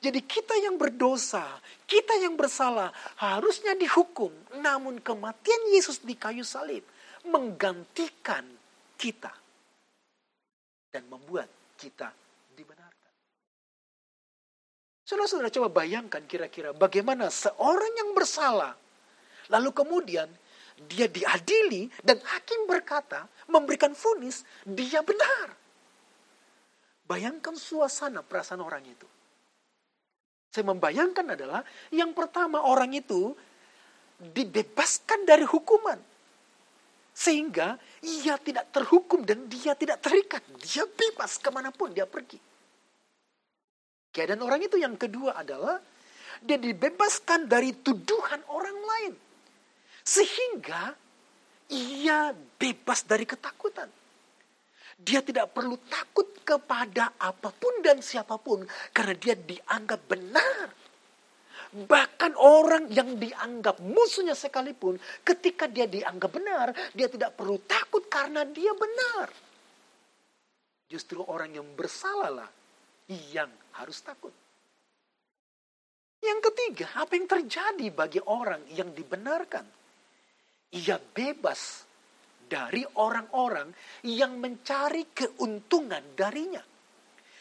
Jadi 0.00 0.24
kita 0.24 0.56
yang 0.56 0.80
berdosa, 0.80 1.60
kita 1.84 2.16
yang 2.24 2.32
bersalah 2.32 2.88
harusnya 3.20 3.76
dihukum. 3.76 4.32
Namun 4.56 4.96
kematian 5.04 5.76
Yesus 5.76 6.00
di 6.00 6.16
kayu 6.16 6.40
salib 6.40 6.80
menggantikan 7.28 8.48
kita 8.96 9.28
dan 10.88 11.04
membuat 11.04 11.52
kita 11.76 12.08
dibenarkan. 12.56 13.12
Saudara-saudara 15.04 15.52
coba 15.52 15.68
bayangkan 15.84 16.24
kira-kira 16.24 16.72
bagaimana 16.72 17.28
seorang 17.28 17.92
yang 18.00 18.10
bersalah 18.16 18.72
lalu 19.50 19.70
kemudian 19.74 20.30
dia 20.80 21.10
diadili 21.10 21.92
dan 22.00 22.16
hakim 22.24 22.64
berkata 22.64 23.28
memberikan 23.52 23.92
vonis 23.92 24.46
dia 24.64 25.04
benar. 25.04 25.52
Bayangkan 27.04 27.58
suasana 27.58 28.22
perasaan 28.22 28.62
orang 28.62 28.86
itu. 28.86 29.08
Saya 30.50 30.66
membayangkan 30.66 31.26
adalah 31.34 31.62
yang 31.90 32.14
pertama 32.14 32.62
orang 32.62 32.94
itu 32.94 33.34
dibebaskan 34.18 35.26
dari 35.26 35.42
hukuman. 35.46 35.98
Sehingga 37.10 37.76
ia 38.06 38.38
tidak 38.38 38.70
terhukum 38.70 39.26
dan 39.26 39.50
dia 39.50 39.74
tidak 39.74 40.00
terikat. 40.00 40.40
Dia 40.62 40.86
bebas 40.86 41.36
ke 41.42 41.50
mana 41.50 41.74
pun 41.74 41.90
dia 41.90 42.06
pergi. 42.06 42.38
Keadaan 44.10 44.42
orang 44.42 44.62
itu 44.62 44.78
yang 44.78 44.98
kedua 44.98 45.38
adalah 45.38 45.78
dia 46.42 46.58
dibebaskan 46.58 47.46
dari 47.46 47.74
tuduhan 47.78 48.42
orang 48.50 48.78
lain. 48.78 49.12
Sehingga 50.10 50.90
ia 51.70 52.34
bebas 52.34 53.06
dari 53.06 53.22
ketakutan. 53.22 53.86
Dia 54.98 55.22
tidak 55.22 55.54
perlu 55.54 55.78
takut 55.86 56.42
kepada 56.42 57.14
apa 57.14 57.54
pun 57.54 57.78
dan 57.78 58.02
siapa 58.02 58.34
pun 58.42 58.66
karena 58.90 59.14
dia 59.14 59.38
dianggap 59.38 60.00
benar. 60.10 60.66
Bahkan 61.70 62.34
orang 62.34 62.90
yang 62.90 63.14
dianggap 63.14 63.78
musuhnya 63.78 64.34
sekalipun, 64.34 64.98
ketika 65.22 65.70
dia 65.70 65.86
dianggap 65.86 66.30
benar, 66.34 66.74
dia 66.90 67.06
tidak 67.06 67.38
perlu 67.38 67.62
takut 67.62 68.10
karena 68.10 68.42
dia 68.42 68.74
benar. 68.74 69.30
Justru 70.90 71.22
orang 71.22 71.54
yang 71.54 71.70
bersalahlah 71.78 72.50
yang 73.30 73.48
harus 73.78 74.02
takut. 74.02 74.34
Yang 76.18 76.50
ketiga, 76.50 76.98
apa 76.98 77.14
yang 77.14 77.30
terjadi 77.30 77.86
bagi 77.94 78.18
orang 78.26 78.66
yang 78.74 78.90
dibenarkan? 78.90 79.79
Ia 80.70 80.98
bebas 80.98 81.82
dari 82.50 82.82
orang-orang 82.98 83.70
yang 84.06 84.38
mencari 84.42 85.06
keuntungan 85.14 86.02
darinya. 86.18 86.62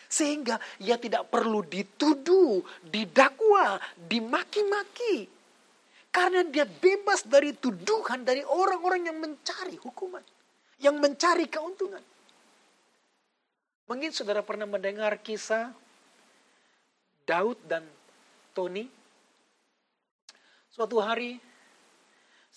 Sehingga 0.09 0.57
ia 0.81 0.98
tidak 0.98 1.29
perlu 1.29 1.62
dituduh, 1.65 2.62
didakwa, 2.81 3.77
dimaki-maki. 3.98 5.29
Karena 6.09 6.41
dia 6.50 6.65
bebas 6.65 7.25
dari 7.25 7.53
tuduhan 7.53 8.25
dari 8.25 8.41
orang-orang 8.41 9.13
yang 9.13 9.17
mencari 9.21 9.77
hukuman. 9.77 10.25
Yang 10.81 10.95
mencari 10.98 11.45
keuntungan. 11.45 12.01
Mungkin 13.85 14.09
saudara 14.13 14.42
pernah 14.46 14.65
mendengar 14.70 15.18
kisah 15.22 15.70
Daud 17.29 17.57
dan 17.70 17.85
Tony. 18.57 18.89
Suatu 20.74 20.98
hari 21.01 21.37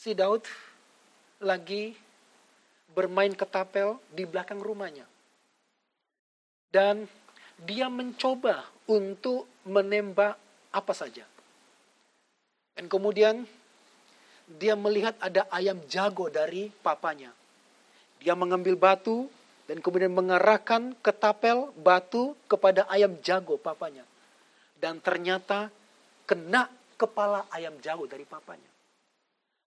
si 0.02 0.18
Daud 0.18 0.42
lagi 1.38 1.94
bermain 2.90 3.30
ketapel 3.38 4.02
di 4.10 4.26
belakang 4.26 4.58
rumahnya. 4.58 5.06
Dan 6.74 7.06
dia 7.62 7.86
mencoba 7.86 8.66
untuk 8.90 9.46
menembak 9.62 10.34
apa 10.74 10.90
saja. 10.90 11.22
Dan 12.74 12.90
kemudian 12.90 13.46
dia 14.50 14.74
melihat 14.74 15.14
ada 15.22 15.46
ayam 15.54 15.78
jago 15.86 16.26
dari 16.26 16.74
papanya. 16.82 17.30
Dia 18.18 18.34
mengambil 18.34 18.74
batu 18.74 19.30
dan 19.70 19.78
kemudian 19.78 20.10
mengarahkan 20.10 20.98
ketapel 20.98 21.70
batu 21.78 22.34
kepada 22.50 22.90
ayam 22.90 23.14
jago 23.22 23.54
papanya. 23.54 24.02
Dan 24.82 24.98
ternyata 24.98 25.70
kena 26.26 26.66
kepala 26.98 27.46
ayam 27.54 27.78
jago 27.78 28.10
dari 28.10 28.26
papanya. 28.26 28.71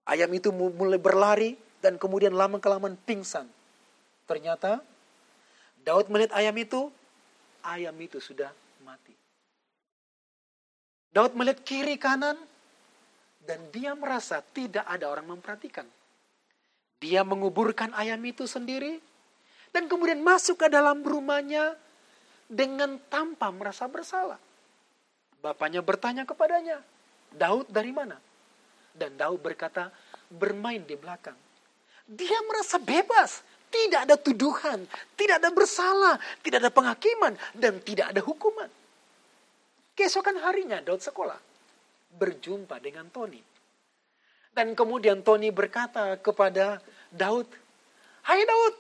Ayam 0.06 0.30
itu 0.38 0.54
mulai 0.54 1.02
berlari 1.02 1.58
dan 1.82 1.98
kemudian 1.98 2.34
lama 2.34 2.62
kelamaan 2.62 2.94
pingsan. 2.94 3.50
Ternyata 4.30 4.82
Daud 5.82 6.10
melihat 6.10 6.38
ayam 6.38 6.54
itu, 6.58 6.90
ayam 7.62 7.94
itu 8.02 8.22
sudah 8.22 8.50
mati. 8.86 9.14
Daud 11.14 11.34
melihat 11.38 11.62
kiri 11.66 11.98
kanan 11.98 12.38
dan 13.46 13.62
dia 13.70 13.94
merasa 13.94 14.42
tidak 14.42 14.86
ada 14.90 15.10
orang 15.10 15.38
memperhatikan. 15.38 15.86
Dia 17.02 17.22
menguburkan 17.22 17.94
ayam 17.94 18.22
itu 18.26 18.50
sendiri 18.50 18.98
dan 19.70 19.86
kemudian 19.86 20.22
masuk 20.26 20.66
ke 20.66 20.68
dalam 20.70 21.06
rumahnya 21.06 21.78
dengan 22.50 22.98
tanpa 23.10 23.54
merasa 23.54 23.86
bersalah. 23.90 24.42
Bapaknya 25.42 25.86
bertanya 25.86 26.26
kepadanya, 26.26 26.82
Daud 27.30 27.70
dari 27.70 27.94
mana? 27.94 28.18
Dan 28.96 29.20
Daud 29.20 29.44
berkata, 29.44 29.92
bermain 30.32 30.82
di 30.88 30.96
belakang. 30.96 31.36
Dia 32.08 32.40
merasa 32.48 32.80
bebas, 32.80 33.44
tidak 33.68 34.08
ada 34.08 34.16
tuduhan, 34.16 34.88
tidak 35.20 35.44
ada 35.44 35.52
bersalah, 35.52 36.16
tidak 36.40 36.64
ada 36.64 36.72
penghakiman, 36.72 37.34
dan 37.52 37.84
tidak 37.84 38.16
ada 38.16 38.22
hukuman. 38.24 38.72
Keesokan 39.96 40.40
harinya 40.40 40.80
Daud 40.80 41.04
sekolah, 41.04 41.40
berjumpa 42.16 42.80
dengan 42.80 43.12
Tony. 43.12 43.42
Dan 44.56 44.72
kemudian 44.72 45.20
Tony 45.20 45.52
berkata 45.52 46.16
kepada 46.16 46.80
Daud, 47.12 47.52
Hai 48.24 48.48
Daud, 48.48 48.76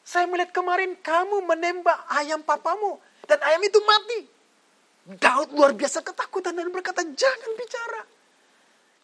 saya 0.00 0.24
melihat 0.26 0.50
kemarin 0.56 0.96
kamu 0.96 1.44
menembak 1.44 1.98
ayam 2.08 2.40
papamu, 2.40 2.96
dan 3.28 3.38
ayam 3.44 3.60
itu 3.60 3.78
mati. 3.84 4.20
Daud 5.20 5.52
luar 5.52 5.76
biasa 5.76 6.00
ketakutan 6.00 6.54
dan 6.54 6.70
berkata, 6.70 7.02
jangan 7.02 7.50
bicara. 7.58 8.02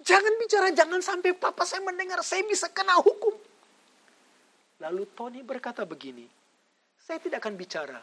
Jangan 0.07 0.39
bicara, 0.39 0.71
jangan 0.71 1.03
sampai 1.03 1.35
papa 1.35 1.67
saya 1.67 1.83
mendengar, 1.83 2.23
saya 2.23 2.47
bisa 2.47 2.71
kena 2.71 2.95
hukum. 3.03 3.35
Lalu 4.79 5.03
Tony 5.19 5.43
berkata 5.43 5.83
begini, 5.83 6.23
saya 6.95 7.19
tidak 7.19 7.43
akan 7.43 7.59
bicara, 7.59 7.99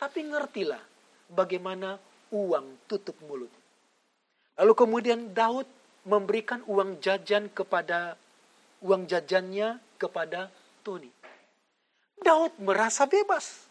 tapi 0.00 0.24
ngertilah 0.24 0.80
bagaimana 1.28 2.00
uang 2.32 2.88
tutup 2.88 3.20
mulut. 3.28 3.52
Lalu 4.56 4.72
kemudian 4.72 5.20
Daud 5.36 5.68
memberikan 6.08 6.64
uang 6.64 7.04
jajan 7.04 7.52
kepada 7.52 8.16
uang 8.80 9.04
jajannya 9.04 9.76
kepada 10.00 10.48
Tony. 10.80 11.12
Daud 12.24 12.56
merasa 12.56 13.04
bebas. 13.04 13.68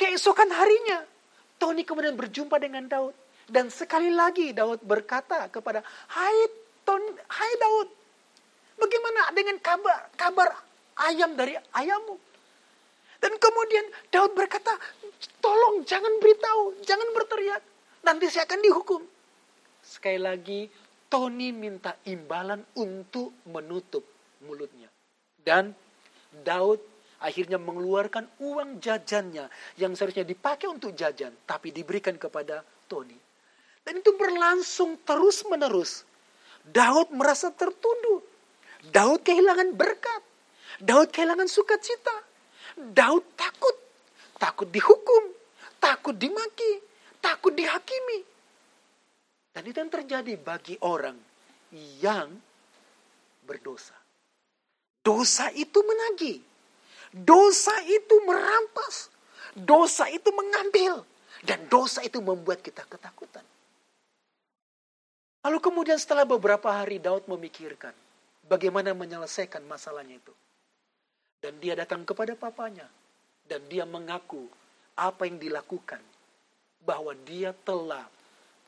Keesokan 0.00 0.48
harinya, 0.48 1.04
Tony 1.60 1.84
kemudian 1.84 2.16
berjumpa 2.16 2.56
dengan 2.56 2.88
Daud. 2.88 3.25
Dan 3.46 3.70
sekali 3.70 4.10
lagi 4.10 4.50
Daud 4.50 4.82
berkata 4.82 5.46
kepada, 5.46 5.82
Hai, 6.10 6.66
Ton, 6.86 7.02
hai 7.02 7.52
Daud, 7.58 7.88
bagaimana 8.78 9.34
dengan 9.34 9.58
kabar 9.58 10.06
kabar 10.14 10.54
ayam 11.02 11.34
dari 11.34 11.58
ayammu? 11.74 12.14
Dan 13.18 13.34
kemudian 13.42 13.90
Daud 14.14 14.38
berkata, 14.38 14.70
tolong 15.42 15.82
jangan 15.82 16.14
beritahu, 16.22 16.78
jangan 16.86 17.10
berteriak, 17.10 17.58
nanti 18.06 18.30
saya 18.30 18.46
akan 18.46 18.60
dihukum. 18.62 19.02
Sekali 19.82 20.20
lagi, 20.22 20.70
Tony 21.10 21.50
minta 21.50 21.98
imbalan 22.06 22.62
untuk 22.78 23.34
menutup 23.50 24.06
mulutnya. 24.46 24.86
Dan 25.34 25.74
Daud 26.30 26.78
akhirnya 27.18 27.58
mengeluarkan 27.58 28.30
uang 28.46 28.78
jajannya 28.78 29.50
yang 29.80 29.98
seharusnya 29.98 30.22
dipakai 30.22 30.70
untuk 30.70 30.94
jajan, 30.94 31.34
tapi 31.42 31.74
diberikan 31.74 32.14
kepada 32.14 32.62
Tony. 32.86 33.25
Dan 33.86 34.02
itu 34.02 34.10
berlangsung 34.18 34.98
terus 35.06 35.46
menerus. 35.46 36.02
Daud 36.66 37.14
merasa 37.14 37.54
tertuduh. 37.54 38.18
Daud 38.90 39.22
kehilangan 39.22 39.78
berkat. 39.78 40.22
Daud 40.82 41.14
kehilangan 41.14 41.46
sukacita. 41.46 42.18
Daud 42.74 43.22
takut. 43.38 43.76
Takut 44.42 44.66
dihukum. 44.66 45.30
Takut 45.78 46.18
dimaki. 46.18 46.82
Takut 47.22 47.54
dihakimi. 47.54 48.26
Dan 49.54 49.62
itu 49.70 49.78
yang 49.78 49.92
terjadi 49.94 50.34
bagi 50.34 50.74
orang 50.82 51.16
yang 52.02 52.28
berdosa. 53.46 53.94
Dosa 55.06 55.54
itu 55.54 55.78
menagih. 55.86 56.42
Dosa 57.14 57.72
itu 57.86 58.18
merampas. 58.26 59.14
Dosa 59.54 60.10
itu 60.10 60.28
mengambil. 60.34 61.06
Dan 61.46 61.70
dosa 61.70 62.02
itu 62.02 62.18
membuat 62.18 62.66
kita 62.66 62.82
ketakutan. 62.90 63.46
Lalu 65.46 65.62
kemudian 65.62 65.94
setelah 65.94 66.26
beberapa 66.26 66.74
hari 66.74 66.98
Daud 66.98 67.30
memikirkan 67.30 67.94
bagaimana 68.50 68.90
menyelesaikan 68.98 69.62
masalahnya 69.62 70.18
itu. 70.18 70.34
Dan 71.38 71.62
dia 71.62 71.78
datang 71.78 72.02
kepada 72.02 72.34
papanya. 72.34 72.90
Dan 73.46 73.62
dia 73.70 73.86
mengaku 73.86 74.50
apa 74.98 75.22
yang 75.22 75.38
dilakukan. 75.38 76.02
Bahwa 76.82 77.14
dia 77.22 77.54
telah 77.62 78.10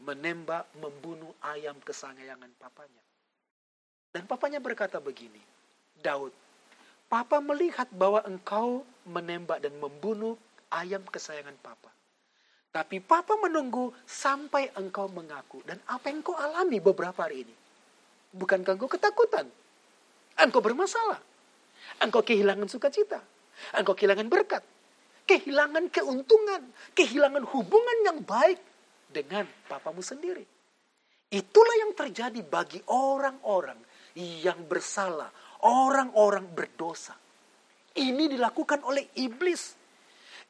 menembak, 0.07 0.71
membunuh 0.79 1.35
ayam 1.43 1.75
kesayangan 1.83 2.47
papanya. 2.63 3.03
Dan 4.15 4.31
papanya 4.31 4.63
berkata 4.63 5.03
begini, 5.03 5.43
Daud, 5.99 6.31
Papa 7.11 7.43
melihat 7.43 7.91
bahwa 7.91 8.23
engkau 8.23 8.87
menembak 9.03 9.59
dan 9.67 9.75
membunuh 9.83 10.39
ayam 10.71 11.03
kesayangan 11.11 11.59
Papa. 11.59 11.91
Tapi 12.69 13.01
Papa 13.01 13.35
menunggu 13.41 13.91
sampai 14.05 14.71
engkau 14.77 15.09
mengaku. 15.09 15.65
Dan 15.65 15.81
apa 15.89 16.13
yang 16.13 16.21
kau 16.21 16.37
alami 16.37 16.79
beberapa 16.79 17.25
hari 17.25 17.49
ini? 17.49 17.55
Bukankah 18.37 18.77
engkau 18.77 18.91
ketakutan? 18.93 19.49
Engkau 20.37 20.61
bermasalah. 20.61 21.19
Engkau 22.05 22.21
kehilangan 22.21 22.69
sukacita. 22.69 23.25
Engkau 23.73 23.97
kehilangan 23.97 24.29
berkat. 24.29 24.63
Kehilangan 25.25 25.89
keuntungan. 25.89 26.63
Kehilangan 26.93 27.45
hubungan 27.49 27.99
yang 28.05 28.21
baik 28.21 28.61
dengan 29.09 29.49
papamu 29.67 30.05
sendiri. 30.05 30.45
Itulah 31.29 31.77
yang 31.85 31.93
terjadi 31.93 32.41
bagi 32.45 32.81
orang-orang 32.89 33.77
yang 34.17 34.65
bersalah, 34.67 35.29
orang-orang 35.63 36.49
berdosa. 36.51 37.15
Ini 37.95 38.33
dilakukan 38.33 38.83
oleh 38.83 39.13
iblis. 39.21 39.78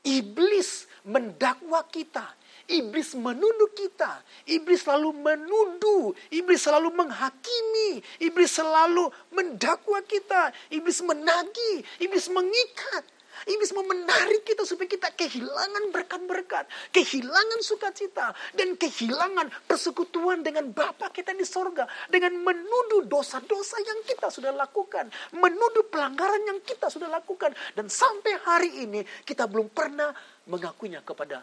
Iblis 0.06 0.86
mendakwa 1.02 1.82
kita. 1.90 2.24
Iblis 2.68 3.16
menuduh 3.16 3.72
kita. 3.72 4.20
Iblis 4.44 4.84
selalu 4.84 5.16
menuduh. 5.16 6.12
Iblis 6.28 6.60
selalu 6.60 6.92
menghakimi. 6.92 8.04
Iblis 8.20 8.52
selalu 8.52 9.08
mendakwa 9.32 10.04
kita. 10.04 10.52
Iblis 10.68 11.00
menagih. 11.00 11.80
Iblis 11.98 12.28
mengikat. 12.28 13.17
Iblis 13.48 13.72
mau 13.72 13.80
menarik 13.80 14.44
kita 14.44 14.68
supaya 14.68 14.84
kita 14.84 15.08
kehilangan 15.16 15.88
berkat-berkat, 15.88 16.68
kehilangan 16.92 17.64
sukacita, 17.64 18.36
dan 18.52 18.76
kehilangan 18.76 19.48
persekutuan 19.64 20.44
dengan 20.44 20.68
Bapa 20.68 21.08
kita 21.08 21.32
di 21.32 21.48
sorga. 21.48 21.88
Dengan 22.12 22.36
menuduh 22.44 23.08
dosa-dosa 23.08 23.80
yang 23.80 24.04
kita 24.04 24.28
sudah 24.28 24.52
lakukan. 24.52 25.08
Menuduh 25.32 25.88
pelanggaran 25.88 26.44
yang 26.44 26.60
kita 26.60 26.92
sudah 26.92 27.08
lakukan. 27.08 27.56
Dan 27.72 27.88
sampai 27.88 28.36
hari 28.44 28.70
ini 28.84 29.00
kita 29.24 29.48
belum 29.48 29.72
pernah 29.72 30.12
mengakuinya 30.44 31.00
kepada 31.00 31.40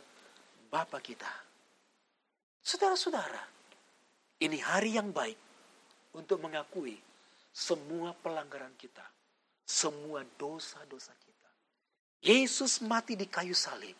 Bapa 0.69 1.01
kita. 1.01 1.29
Saudara-saudara, 2.61 3.41
ini 4.45 4.61
hari 4.61 4.93
yang 4.93 5.09
baik 5.09 5.37
untuk 6.13 6.37
mengakui 6.37 7.01
semua 7.49 8.13
pelanggaran 8.13 8.77
kita. 8.77 9.05
Semua 9.65 10.21
dosa-dosa 10.37 11.09
kita 11.17 11.24
Yesus 12.25 12.81
mati 12.81 13.13
di 13.13 13.29
kayu 13.29 13.53
salib 13.53 13.93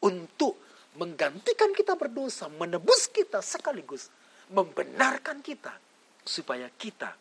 untuk 0.00 0.56
menggantikan 0.96 1.70
kita 1.76 1.94
berdosa, 2.00 2.48
menebus 2.48 3.12
kita 3.12 3.44
sekaligus 3.44 4.08
membenarkan 4.48 5.44
kita 5.44 5.76
supaya 6.24 6.72
kita 6.72 7.12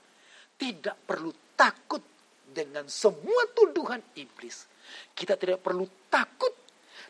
tidak 0.55 0.95
perlu 1.03 1.35
takut 1.53 1.99
dengan 2.47 2.87
semua 2.87 3.51
tuduhan 3.51 3.99
iblis. 4.15 4.65
Kita 5.11 5.35
tidak 5.35 5.59
perlu 5.59 5.83
takut 6.07 6.55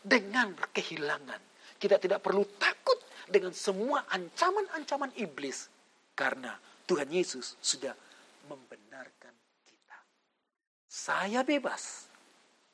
dengan 0.02 0.52
kehilangan. 0.74 1.40
Kita 1.78 1.96
tidak 2.02 2.18
perlu 2.18 2.42
takut 2.58 2.98
dengan 3.30 3.54
semua 3.54 4.02
ancaman-ancaman 4.10 5.14
iblis 5.14 5.70
karena 6.18 6.58
Tuhan 6.90 7.06
Yesus 7.06 7.54
sudah 7.62 7.94
membenarkan 8.50 9.34
kita. 9.62 9.98
Saya 10.90 11.46
bebas 11.46 12.07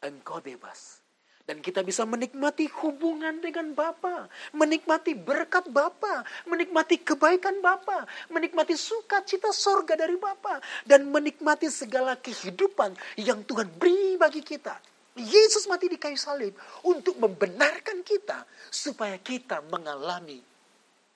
engkau 0.05 0.39
bebas. 0.45 1.05
Dan 1.45 1.61
kita 1.61 1.85
bisa 1.85 2.09
menikmati 2.09 2.73
hubungan 2.81 3.37
dengan 3.37 3.77
Bapa, 3.77 4.33
menikmati 4.57 5.13
berkat 5.13 5.69
Bapa, 5.69 6.25
menikmati 6.49 7.05
kebaikan 7.05 7.61
Bapa, 7.61 8.09
menikmati 8.33 8.73
sukacita 8.73 9.53
sorga 9.53 9.93
dari 9.93 10.17
Bapa, 10.17 10.57
dan 10.89 11.05
menikmati 11.13 11.69
segala 11.69 12.17
kehidupan 12.17 12.97
yang 13.21 13.45
Tuhan 13.45 13.69
beri 13.77 14.17
bagi 14.17 14.41
kita. 14.41 14.81
Yesus 15.21 15.69
mati 15.69 15.87
di 15.87 16.01
kayu 16.01 16.17
salib 16.17 16.57
untuk 16.81 17.21
membenarkan 17.21 18.01
kita 18.01 18.49
supaya 18.73 19.21
kita 19.21 19.61
mengalami 19.69 20.41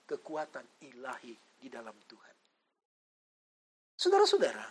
kekuatan 0.04 0.62
ilahi 0.84 1.34
di 1.58 1.66
dalam 1.72 1.96
Tuhan. 2.06 2.34
Saudara-saudara, 3.98 4.68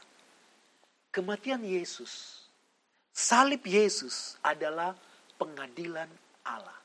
kematian 1.11 1.59
Yesus 1.65 2.46
Salib 3.17 3.65
Yesus 3.65 4.37
adalah 4.45 4.93
pengadilan 5.41 6.05
Allah 6.45 6.77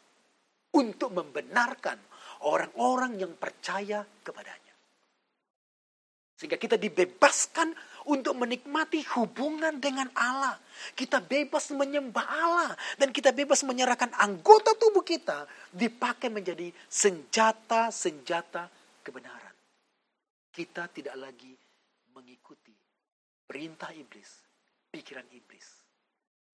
untuk 0.72 1.12
membenarkan 1.12 2.00
orang-orang 2.48 3.20
yang 3.20 3.36
percaya 3.36 4.00
kepadanya. 4.24 4.72
Sehingga 6.40 6.56
kita 6.56 6.80
dibebaskan 6.80 7.76
untuk 8.08 8.32
menikmati 8.40 9.04
hubungan 9.12 9.76
dengan 9.76 10.08
Allah. 10.16 10.56
Kita 10.96 11.20
bebas 11.20 11.68
menyembah 11.76 12.26
Allah. 12.26 12.72
Dan 12.96 13.12
kita 13.12 13.30
bebas 13.36 13.60
menyerahkan 13.62 14.16
anggota 14.16 14.72
tubuh 14.74 15.04
kita 15.04 15.44
dipakai 15.68 16.32
menjadi 16.32 16.72
senjata-senjata 16.88 18.72
kebenaran. 19.04 19.54
Kita 20.48 20.88
tidak 20.88 21.14
lagi 21.20 21.52
mengikuti 22.16 22.72
perintah 23.44 23.92
iblis, 23.92 24.32
pikiran 24.88 25.28
iblis. 25.30 25.81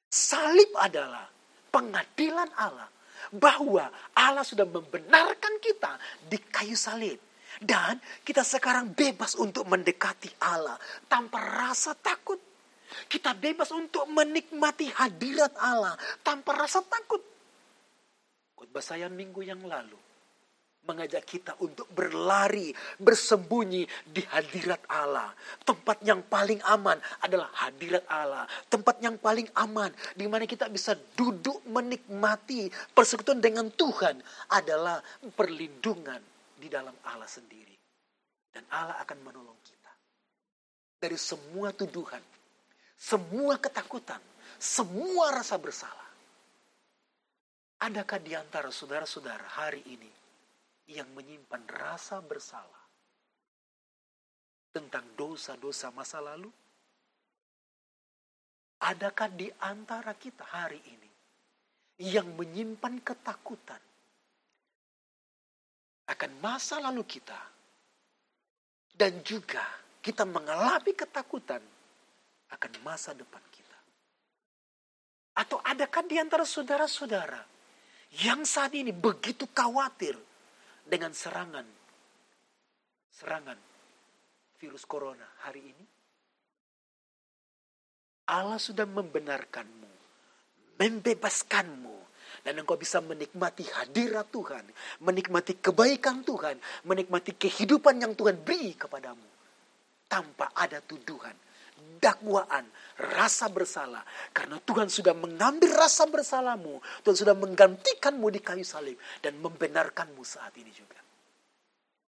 Salib 0.09 0.73
adalah 0.81 1.29
pengadilan 1.69 2.49
Allah 2.57 2.89
bahwa 3.37 3.93
Allah 4.17 4.45
sudah 4.45 4.65
membenarkan 4.65 5.61
kita 5.61 6.01
di 6.25 6.41
kayu 6.41 6.73
salib. 6.75 7.21
Dan 7.59 7.99
kita 8.23 8.47
sekarang 8.47 8.95
bebas 8.95 9.35
untuk 9.37 9.67
mendekati 9.67 10.31
Allah 10.47 10.79
tanpa 11.11 11.43
rasa 11.43 11.93
takut. 11.93 12.39
Kita 12.89 13.37
bebas 13.37 13.69
untuk 13.75 14.09
menikmati 14.09 14.89
hadirat 14.89 15.53
Allah 15.61 15.93
tanpa 16.25 16.57
rasa 16.57 16.81
takut. 16.87 17.21
Khotbah 18.57 18.81
saya 18.81 19.11
minggu 19.13 19.45
yang 19.45 19.61
lalu 19.67 20.08
mengajak 20.85 21.25
kita 21.29 21.53
untuk 21.61 21.85
berlari, 21.93 22.73
bersembunyi 22.97 23.85
di 24.09 24.23
hadirat 24.25 24.85
Allah. 24.89 25.33
Tempat 25.65 26.01
yang 26.05 26.25
paling 26.25 26.63
aman 26.65 26.97
adalah 27.21 27.53
hadirat 27.53 28.05
Allah. 28.09 28.49
Tempat 28.73 29.05
yang 29.05 29.21
paling 29.21 29.49
aman 29.59 29.93
di 30.17 30.25
mana 30.25 30.49
kita 30.49 30.71
bisa 30.73 30.97
duduk 31.17 31.61
menikmati 31.69 32.73
persekutuan 32.97 33.43
dengan 33.43 33.69
Tuhan 33.69 34.17
adalah 34.55 35.03
perlindungan 35.37 36.21
di 36.57 36.69
dalam 36.73 36.95
Allah 37.05 37.29
sendiri. 37.29 37.77
Dan 38.49 38.65
Allah 38.73 38.97
akan 39.05 39.19
menolong 39.23 39.61
kita 39.61 39.93
dari 40.99 41.15
semua 41.15 41.71
tuduhan, 41.71 42.21
semua 42.99 43.55
ketakutan, 43.61 44.19
semua 44.59 45.31
rasa 45.31 45.55
bersalah. 45.61 46.09
Adakah 47.79 48.19
di 48.19 48.35
antara 48.35 48.75
saudara-saudara 48.75 49.47
hari 49.55 49.87
ini 49.87 50.18
yang 50.89 51.09
menyimpan 51.13 51.63
rasa 51.69 52.25
bersalah 52.25 52.85
tentang 54.73 55.05
dosa-dosa 55.15 55.93
masa 55.93 56.25
lalu? 56.25 56.49
Adakah 58.79 59.29
di 59.35 59.51
antara 59.59 60.15
kita 60.15 60.47
hari 60.49 60.79
ini 60.79 61.11
yang 62.09 62.31
menyimpan 62.39 63.03
ketakutan 63.03 63.83
akan 66.09 66.33
masa 66.41 66.79
lalu 66.79 67.03
kita 67.05 67.37
dan 68.95 69.19
juga 69.27 69.67
kita 69.99 70.23
mengalami 70.25 70.95
ketakutan 70.95 71.61
akan 72.55 72.73
masa 72.87 73.13
depan 73.13 73.43
kita? 73.51 73.79
Atau 75.43 75.59
adakah 75.59 76.07
di 76.07 76.17
antara 76.23 76.47
saudara-saudara 76.47 77.43
yang 78.25 78.47
saat 78.47 78.73
ini 78.79 78.95
begitu 78.95 79.45
khawatir 79.51 80.28
dengan 80.89 81.13
serangan. 81.13 81.69
Serangan 83.13 83.59
virus 84.57 84.89
corona 84.89 85.29
hari 85.45 85.63
ini? 85.63 85.85
Allah 88.29 88.61
sudah 88.61 88.85
membenarkanmu, 88.85 89.93
membebaskanmu, 90.77 91.97
dan 92.45 92.61
engkau 92.61 92.77
bisa 92.77 93.01
menikmati 93.01 93.65
hadirat 93.65 94.29
Tuhan, 94.29 94.65
menikmati 95.01 95.57
kebaikan 95.59 96.23
Tuhan, 96.23 96.61
menikmati 96.85 97.37
kehidupan 97.37 98.05
yang 98.05 98.13
Tuhan 98.13 98.41
beri 98.45 98.77
kepadamu 98.77 99.29
tanpa 100.09 100.53
ada 100.57 100.81
tuduhan, 100.85 101.35
dakwaan, 101.99 102.67
rasa 103.15 103.49
bersalah. 103.53 104.05
Karena 104.33 104.59
Tuhan 104.63 104.89
sudah 104.91 105.15
mengambil 105.15 105.75
rasa 105.75 106.07
bersalahmu. 106.07 106.81
Tuhan 107.05 107.17
sudah 107.19 107.35
menggantikanmu 107.37 108.31
di 108.33 108.41
kayu 108.43 108.65
salib. 108.65 108.99
Dan 109.21 109.39
membenarkanmu 109.43 110.25
saat 110.25 110.57
ini 110.59 110.73
juga. 110.73 110.99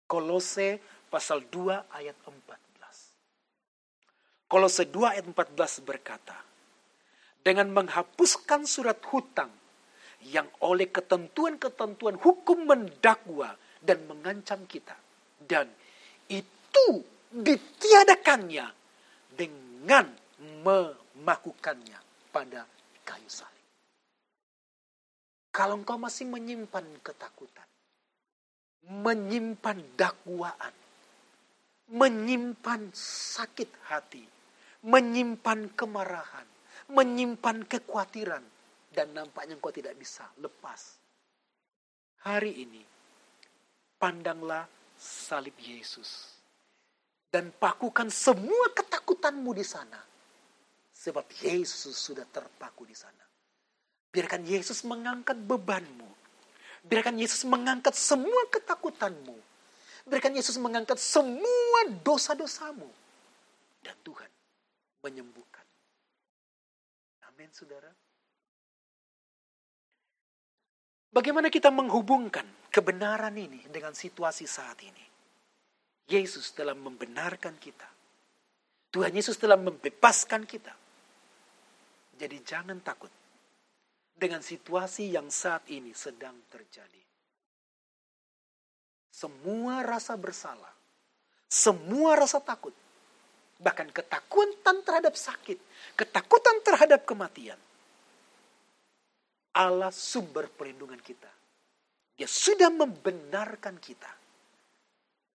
Kolose 0.05 0.79
pasal 1.09 1.41
2 1.49 1.95
ayat 1.95 2.15
14. 2.25 4.45
Kolose 4.45 4.85
2 4.85 5.13
ayat 5.17 5.25
14 5.25 5.81
berkata, 5.81 6.45
dengan 7.45 7.69
menghapuskan 7.69 8.65
surat 8.65 8.97
hutang 9.13 9.53
yang 10.25 10.49
oleh 10.65 10.89
ketentuan-ketentuan 10.89 12.17
hukum 12.17 12.65
mendakwa 12.65 13.53
dan 13.85 14.01
mengancam 14.09 14.65
kita. 14.65 14.97
Dan 15.37 15.69
itu 16.25 17.05
ditiadakannya 17.29 18.65
dengan 19.37 19.64
memakukannya 20.65 21.99
pada 22.33 22.65
kayu 23.05 23.29
salib. 23.29 23.53
Kalau 25.55 25.79
engkau 25.79 25.95
masih 25.95 26.27
menyimpan 26.27 26.83
ketakutan, 26.99 27.69
menyimpan 28.91 29.79
dakwaan, 29.95 30.75
menyimpan 31.87 32.91
sakit 32.91 33.71
hati, 33.87 34.25
menyimpan 34.83 35.71
kemarahan, 35.71 36.43
menyimpan 36.91 37.63
kekhawatiran, 37.65 38.43
dan 38.91 39.07
nampaknya 39.15 39.55
engkau 39.55 39.71
tidak 39.71 39.95
bisa 39.95 40.27
lepas. 40.43 40.99
Hari 42.25 42.51
ini, 42.67 42.83
pandanglah 43.95 44.67
salib 44.97 45.55
Yesus. 45.61 46.35
Dan 47.31 47.51
pakukan 47.51 48.07
semua 48.11 48.71
ketakutanmu 49.25 49.51
di 49.57 49.65
sana. 49.65 49.99
Sebab 50.93 51.25
Yesus 51.41 51.97
sudah 51.97 52.29
terpaku 52.29 52.85
di 52.85 52.93
sana. 52.93 53.25
Biarkan 54.13 54.45
Yesus 54.45 54.85
mengangkat 54.85 55.33
bebanmu. 55.41 56.09
Biarkan 56.85 57.17
Yesus 57.17 57.41
mengangkat 57.49 57.97
semua 57.97 58.45
ketakutanmu. 58.53 59.33
Biarkan 60.05 60.37
Yesus 60.37 60.61
mengangkat 60.61 61.01
semua 61.01 61.89
dosa-dosamu. 62.05 62.85
Dan 63.81 63.97
Tuhan 64.05 64.29
menyembuhkan. 65.01 65.65
Amin, 67.33 67.49
saudara. 67.49 67.89
Bagaimana 71.09 71.49
kita 71.49 71.73
menghubungkan 71.73 72.45
kebenaran 72.69 73.33
ini 73.33 73.65
dengan 73.73 73.97
situasi 73.97 74.45
saat 74.45 74.77
ini? 74.85 75.05
Yesus 76.05 76.53
telah 76.53 76.77
membenarkan 76.77 77.57
kita. 77.57 77.94
Tuhan 78.95 79.11
Yesus 79.11 79.35
telah 79.35 79.59
membebaskan 79.59 80.47
kita. 80.47 80.71
Jadi 82.15 82.39
jangan 82.47 82.79
takut 82.79 83.11
dengan 84.15 84.39
situasi 84.39 85.11
yang 85.11 85.27
saat 85.27 85.67
ini 85.67 85.91
sedang 85.91 86.31
terjadi. 86.47 87.03
Semua 89.11 89.83
rasa 89.83 90.15
bersalah, 90.15 90.71
semua 91.51 92.15
rasa 92.15 92.39
takut, 92.39 92.71
bahkan 93.59 93.91
ketakutan 93.91 94.79
terhadap 94.87 95.19
sakit, 95.19 95.59
ketakutan 95.99 96.63
terhadap 96.63 97.03
kematian. 97.03 97.59
Allah 99.59 99.91
sumber 99.91 100.47
perlindungan 100.47 101.03
kita. 101.03 101.31
Dia 102.15 102.31
sudah 102.31 102.71
membenarkan 102.71 103.75
kita. 103.75 104.11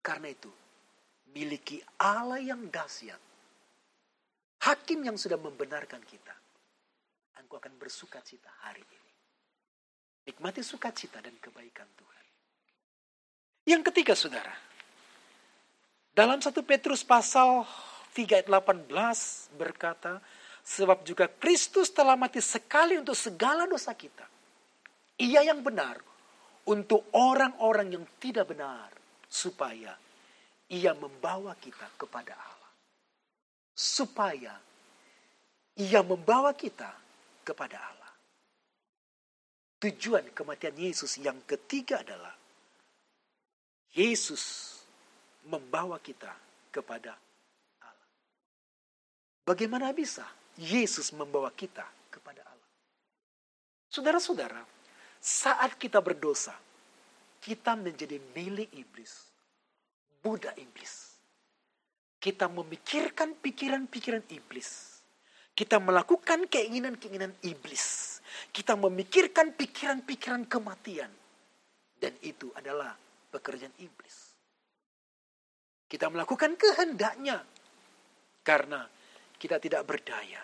Karena 0.03 0.27
itu, 0.27 0.51
miliki 1.31 1.79
Allah 1.99 2.39
yang 2.43 2.67
dahsyat. 2.67 3.24
Hakim 4.65 5.05
yang 5.05 5.13
sudah 5.13 5.37
membenarkan 5.37 6.01
kita. 6.01 6.33
Engkau 7.37 7.61
akan 7.61 7.77
bersuka 7.77 8.17
cita 8.25 8.49
hari 8.65 8.81
ini. 8.81 9.13
Nikmati 10.25 10.65
sukacita 10.65 11.21
dan 11.21 11.37
kebaikan 11.37 11.85
Tuhan. 11.93 12.25
Yang 13.69 13.81
ketiga, 13.93 14.17
saudara. 14.17 14.55
Dalam 16.09 16.41
satu 16.41 16.65
Petrus 16.65 17.05
pasal 17.05 17.61
3 18.17 18.41
ayat 18.41 18.49
18 18.49 18.89
berkata, 19.53 20.17
Sebab 20.65 21.05
juga 21.05 21.29
Kristus 21.29 21.93
telah 21.93 22.17
mati 22.17 22.41
sekali 22.41 22.97
untuk 22.97 23.13
segala 23.13 23.69
dosa 23.69 23.93
kita. 23.93 24.25
Ia 25.21 25.45
yang 25.45 25.61
benar 25.61 26.01
untuk 26.65 27.13
orang-orang 27.13 27.93
yang 27.93 28.05
tidak 28.17 28.49
benar. 28.49 28.89
Supaya 29.29 29.93
ia 30.73 30.91
membawa 30.97 31.53
kita 31.61 31.85
kepada 32.01 32.33
Allah. 32.33 32.64
Supaya 33.75 34.55
ia 35.75 36.01
membawa 36.01 36.55
kita 36.55 36.87
kepada 37.43 37.75
Allah. 37.75 38.13
Tujuan 39.83 40.31
kematian 40.31 40.73
Yesus 40.79 41.19
yang 41.19 41.37
ketiga 41.43 41.99
adalah 41.99 42.31
Yesus 43.91 44.75
membawa 45.45 45.99
kita 45.99 46.31
kepada 46.71 47.13
Allah. 47.83 48.11
Bagaimana 49.43 49.91
bisa 49.91 50.25
Yesus 50.55 51.11
membawa 51.11 51.51
kita 51.51 51.85
kepada 52.09 52.41
Allah? 52.47 52.71
Saudara-saudara, 53.91 54.63
saat 55.19 55.75
kita 55.75 55.99
berdosa, 55.99 56.55
kita 57.43 57.77
menjadi 57.77 58.17
milik 58.33 58.71
iblis 58.73 59.35
budak 60.25 60.57
iblis. 60.57 61.04
Kita 62.25 62.49
memikirkan 62.49 63.37
pikiran-pikiran 63.37 64.25
iblis. 64.33 64.97
Kita 65.53 65.77
melakukan 65.77 66.49
keinginan-keinginan 66.49 67.37
iblis. 67.45 68.17
Kita 68.49 68.73
memikirkan 68.73 69.53
pikiran-pikiran 69.53 70.49
kematian. 70.49 71.13
Dan 72.01 72.17
itu 72.25 72.49
adalah 72.57 72.97
pekerjaan 73.29 73.77
iblis. 73.77 74.33
Kita 75.85 76.09
melakukan 76.09 76.57
kehendaknya 76.57 77.45
karena 78.41 78.89
kita 79.37 79.61
tidak 79.61 79.85
berdaya. 79.85 80.41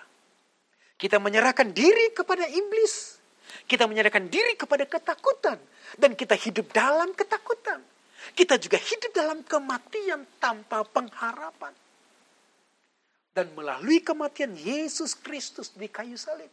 Kita 1.02 1.18
menyerahkan 1.18 1.74
diri 1.74 2.14
kepada 2.14 2.46
iblis. 2.46 3.18
Kita 3.66 3.90
menyerahkan 3.90 4.30
diri 4.30 4.54
kepada 4.54 4.86
ketakutan. 4.86 5.58
Dan 5.98 6.14
kita 6.14 6.38
hidup 6.38 6.70
dalam 6.70 7.10
ketakutan. 7.18 7.82
Kita 8.32 8.56
juga 8.62 8.78
hidup 8.78 9.12
dalam 9.12 9.42
kematian 9.42 10.24
tanpa 10.38 10.86
pengharapan. 10.86 11.74
Dan 13.32 13.50
melalui 13.56 14.04
kematian 14.04 14.54
Yesus 14.54 15.16
Kristus 15.16 15.72
di 15.74 15.88
kayu 15.88 16.20
salib. 16.20 16.52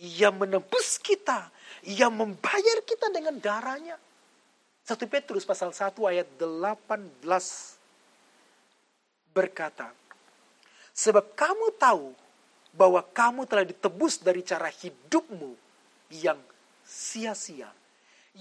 Ia 0.00 0.32
menebus 0.32 0.98
kita. 1.00 1.48
Ia 1.86 2.10
membayar 2.10 2.78
kita 2.84 3.12
dengan 3.12 3.36
darahnya. 3.38 3.96
1 4.86 4.94
Petrus 5.10 5.42
pasal 5.42 5.74
1 5.74 5.98
ayat 6.06 6.28
18 6.38 7.26
berkata, 9.34 9.90
Sebab 10.96 11.36
kamu 11.36 11.76
tahu 11.76 12.14
bahwa 12.72 13.04
kamu 13.04 13.44
telah 13.44 13.66
ditebus 13.68 14.20
dari 14.20 14.40
cara 14.40 14.68
hidupmu 14.72 15.52
yang 16.12 16.38
sia-sia 16.86 17.68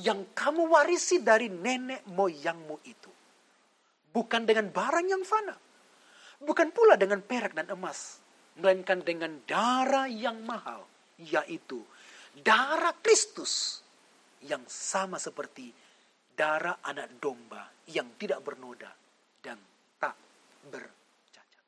yang 0.02 0.36
kamu 0.36 0.68
warisi 0.68 1.24
dari 1.24 1.48
nenek 1.48 2.04
moyangmu 2.12 2.78
itu. 2.84 3.12
Bukan 4.12 4.44
dengan 4.44 4.72
barang 4.72 5.08
yang 5.08 5.24
fana. 5.24 5.56
Bukan 6.44 6.72
pula 6.76 7.00
dengan 7.00 7.24
perak 7.24 7.56
dan 7.56 7.72
emas. 7.72 8.20
Melainkan 8.60 9.04
dengan 9.04 9.40
darah 9.48 10.08
yang 10.08 10.44
mahal. 10.44 10.84
Yaitu 11.20 11.80
darah 12.44 12.96
Kristus. 13.00 13.84
Yang 14.44 14.68
sama 14.68 15.16
seperti 15.16 15.72
darah 16.36 16.84
anak 16.84 17.16
domba 17.24 17.72
yang 17.88 18.20
tidak 18.20 18.44
bernoda 18.44 18.92
dan 19.40 19.58
tak 19.98 20.16
bercacat. 20.68 21.64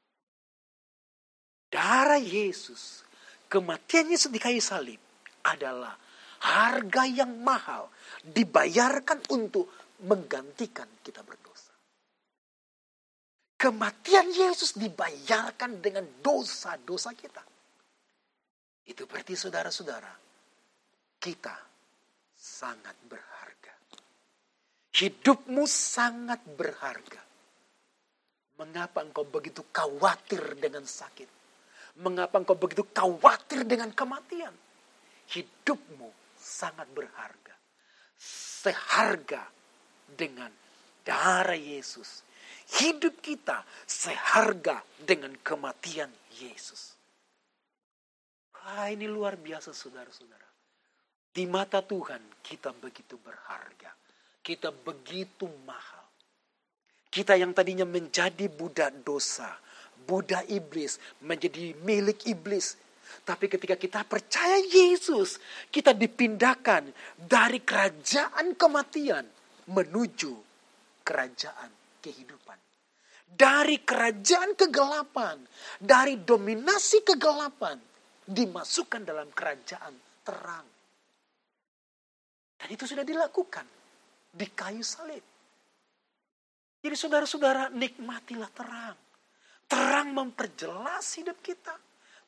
Darah 1.72 2.20
Yesus, 2.20 3.08
kematian 3.48 4.12
Yesus 4.12 4.30
di 4.30 4.38
kayu 4.38 4.60
salib 4.60 5.00
adalah 5.48 5.96
harga 6.42 7.04
yang 7.08 7.42
mahal 7.42 7.90
dibayarkan 8.22 9.26
untuk 9.34 9.70
menggantikan 10.06 10.88
kita 11.02 11.26
berdosa. 11.26 11.74
Kematian 13.58 14.30
Yesus 14.30 14.78
dibayarkan 14.78 15.82
dengan 15.82 16.06
dosa-dosa 16.22 17.18
kita. 17.18 17.42
Itu 18.86 19.10
berarti 19.10 19.34
saudara-saudara, 19.34 20.14
kita 21.18 21.56
sangat 22.38 22.94
berharga. 23.10 23.74
Hidupmu 24.94 25.66
sangat 25.66 26.46
berharga. 26.54 27.22
Mengapa 28.62 29.02
engkau 29.06 29.26
begitu 29.26 29.66
khawatir 29.74 30.58
dengan 30.58 30.86
sakit? 30.86 31.30
Mengapa 32.02 32.38
engkau 32.38 32.58
begitu 32.58 32.86
khawatir 32.94 33.66
dengan 33.66 33.90
kematian? 33.94 34.54
Hidupmu 35.34 36.27
sangat 36.48 36.88
berharga. 36.96 37.56
Seharga 38.64 39.44
dengan 40.08 40.50
darah 41.04 41.60
Yesus 41.60 42.28
hidup 42.68 43.24
kita 43.24 43.64
seharga 43.88 44.84
dengan 45.00 45.32
kematian 45.40 46.12
Yesus. 46.36 47.00
Wah, 48.52 48.92
ini 48.92 49.08
luar 49.08 49.40
biasa 49.40 49.72
saudara-saudara. 49.72 50.48
Di 51.32 51.48
mata 51.48 51.80
Tuhan 51.80 52.44
kita 52.44 52.76
begitu 52.76 53.16
berharga. 53.22 53.94
Kita 54.44 54.74
begitu 54.74 55.48
mahal. 55.64 56.04
Kita 57.08 57.40
yang 57.40 57.56
tadinya 57.56 57.88
menjadi 57.88 58.52
budak 58.52 59.06
dosa, 59.08 59.56
budak 60.04 60.44
iblis, 60.52 61.00
menjadi 61.24 61.72
milik 61.88 62.28
iblis. 62.28 62.76
Tapi 63.28 63.46
ketika 63.52 63.76
kita 63.76 64.08
percaya 64.08 64.60
Yesus, 64.60 65.40
kita 65.68 65.92
dipindahkan 65.92 66.88
dari 67.20 67.60
kerajaan 67.60 68.56
kematian 68.56 69.26
menuju 69.68 70.34
kerajaan 71.04 71.72
kehidupan. 72.00 72.60
Dari 73.28 73.84
kerajaan 73.84 74.56
kegelapan, 74.56 75.38
dari 75.78 76.24
dominasi 76.24 77.04
kegelapan, 77.04 77.78
dimasukkan 78.28 79.02
dalam 79.04 79.30
kerajaan 79.32 79.94
terang. 80.24 80.68
Dan 82.58 82.68
itu 82.74 82.84
sudah 82.90 83.06
dilakukan 83.06 83.68
di 84.34 84.48
kayu 84.52 84.82
salib. 84.82 85.24
Jadi 86.82 86.96
saudara-saudara 86.96 87.70
nikmatilah 87.72 88.52
terang. 88.52 88.98
Terang 89.68 90.16
memperjelas 90.16 91.06
hidup 91.20 91.38
kita. 91.44 91.76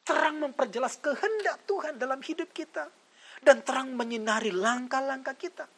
Terang 0.09 0.41
memperjelas 0.41 0.97
kehendak 0.97 1.69
Tuhan 1.69 2.01
dalam 2.01 2.17
hidup 2.25 2.49
kita. 2.49 2.89
Dan 3.39 3.61
terang 3.61 3.93
menyinari 3.93 4.49
langkah-langkah 4.49 5.37
kita. 5.37 5.69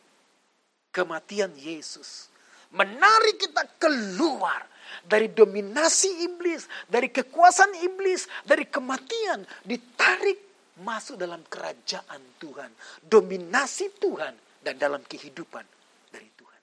Kematian 0.95 1.51
Yesus 1.59 2.31
menarik 2.71 3.35
kita 3.39 3.67
keluar 3.79 4.63
dari 5.03 5.31
dominasi 5.31 6.27
iblis, 6.27 6.67
dari 6.87 7.11
kekuasaan 7.11 7.75
iblis, 7.83 8.27
dari 8.43 8.67
kematian, 8.67 9.43
ditarik 9.63 10.39
masuk 10.83 11.19
dalam 11.19 11.43
kerajaan 11.47 12.21
Tuhan, 12.39 12.71
dominasi 13.03 13.99
Tuhan 13.99 14.33
dan 14.63 14.75
dalam 14.79 15.03
kehidupan 15.03 15.65
dari 16.11 16.29
Tuhan. 16.35 16.61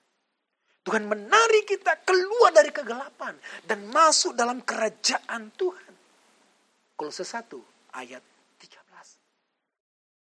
Tuhan 0.85 1.03
menarik 1.05 1.69
kita 1.69 2.01
keluar 2.05 2.53
dari 2.53 2.73
kegelapan 2.73 3.37
dan 3.65 3.85
masuk 3.89 4.33
dalam 4.33 4.61
kerajaan 4.65 5.53
Tuhan. 5.53 5.88
Kolose 6.99 7.23
1 7.23 7.95
ayat 7.95 8.19
13. 8.59 8.75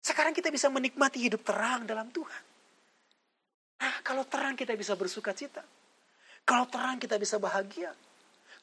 Sekarang 0.01 0.33
kita 0.33 0.49
bisa 0.49 0.73
menikmati 0.73 1.21
hidup 1.21 1.45
terang 1.45 1.85
dalam 1.85 2.09
Tuhan. 2.09 2.43
Nah, 3.77 4.01
kalau 4.01 4.25
terang 4.25 4.57
kita 4.57 4.73
bisa 4.73 4.97
bersuka 4.97 5.37
cita. 5.37 5.61
Kalau 6.41 6.65
terang 6.65 6.97
kita 6.97 7.21
bisa 7.21 7.37
bahagia. 7.37 7.93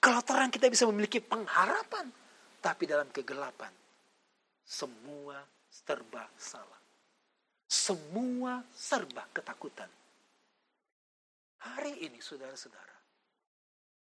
Kalau 0.02 0.26
terang 0.26 0.50
kita 0.50 0.66
bisa 0.66 0.90
memiliki 0.90 1.22
pengharapan. 1.22 2.10
Tapi 2.58 2.84
dalam 2.84 3.08
kegelapan, 3.14 3.72
semua 4.66 5.40
serba 5.70 6.26
salah. 6.34 6.82
Semua 7.70 8.60
serba 8.74 9.24
ketakutan. 9.32 9.88
Hari 11.62 12.04
ini 12.04 12.20
saudara-saudara, 12.20 12.96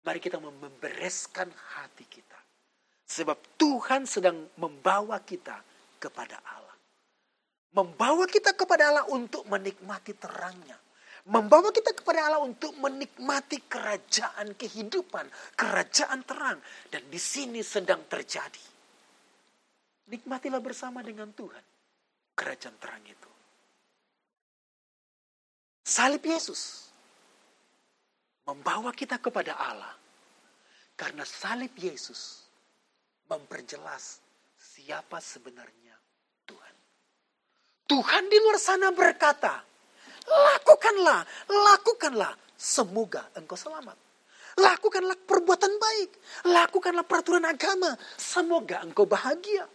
mari 0.03 0.19
kita 0.19 0.41
membereskan 0.41 1.47
hati 1.53 2.03
kita. 2.09 2.42
Sebab 3.13 3.61
Tuhan 3.61 4.09
sedang 4.09 4.49
membawa 4.57 5.21
kita 5.21 5.61
kepada 6.01 6.41
Allah. 6.49 6.77
Membawa 7.77 8.25
kita 8.25 8.57
kepada 8.57 8.89
Allah 8.89 9.05
untuk 9.13 9.45
menikmati 9.45 10.17
terangnya 10.17 10.77
membawa 11.23 11.71
kita 11.71 11.95
kepada 11.95 12.27
Allah 12.27 12.43
untuk 12.43 12.75
menikmati 12.83 13.63
kerajaan 13.63 14.59
kehidupan, 14.59 15.55
kerajaan 15.55 16.19
terang. 16.27 16.59
Dan 16.91 17.07
di 17.07 17.15
sini 17.15 17.63
sedang 17.63 18.03
terjadi. 18.11 18.59
Nikmatilah 20.11 20.59
bersama 20.59 20.99
dengan 20.99 21.31
Tuhan 21.31 21.63
kerajaan 22.35 22.75
terang 22.81 23.03
itu. 23.07 23.31
Salib 25.83 26.23
Yesus 26.25 26.91
membawa 28.43 28.91
kita 28.91 29.15
kepada 29.21 29.55
Allah. 29.55 29.95
Karena 30.93 31.25
salib 31.25 31.73
Yesus 31.73 32.45
memperjelas 33.29 34.19
siapa 34.55 35.19
sebenarnya 35.19 35.95
Tuhan. 36.47 36.75
Tuhan 37.87 38.23
di 38.27 38.37
luar 38.41 38.59
sana 38.59 38.89
berkata, 38.91 39.63
Lakukanlah, 40.23 41.21
lakukanlah. 41.51 42.33
Semoga 42.55 43.27
engkau 43.35 43.59
selamat. 43.59 43.97
Lakukanlah 44.55 45.17
perbuatan 45.19 45.73
baik. 45.81 46.11
Lakukanlah 46.47 47.03
peraturan 47.03 47.43
agama. 47.43 47.91
Semoga 48.15 48.85
engkau 48.85 49.03
bahagia. 49.03 49.67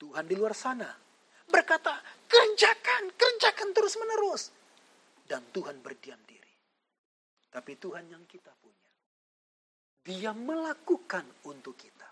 Tuhan 0.00 0.24
di 0.24 0.34
luar 0.34 0.56
sana 0.56 0.88
berkata, 1.44 1.92
kerjakan, 2.24 3.12
kerjakan 3.14 3.68
terus 3.76 3.94
menerus. 4.00 4.42
Dan 5.28 5.44
Tuhan 5.52 5.78
berdiam 5.84 6.18
diri. 6.24 6.54
Tapi 7.52 7.76
Tuhan 7.76 8.08
yang 8.08 8.24
kita 8.24 8.50
punya, 8.62 8.79
dia 10.00 10.32
melakukan 10.32 11.24
untuk 11.46 11.76
kita. 11.76 12.08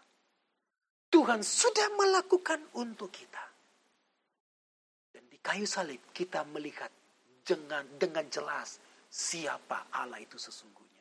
Tuhan 1.09 1.41
sudah 1.41 1.89
melakukan 1.97 2.61
untuk 2.77 3.09
kita 3.09 3.49
kayu 5.49 5.65
salib 5.65 6.13
kita 6.13 6.45
melihat 6.53 6.93
dengan 7.41 7.81
dengan 7.97 8.29
jelas 8.29 8.77
siapa 9.09 9.89
Allah 9.97 10.21
itu 10.21 10.37
sesungguhnya. 10.37 11.01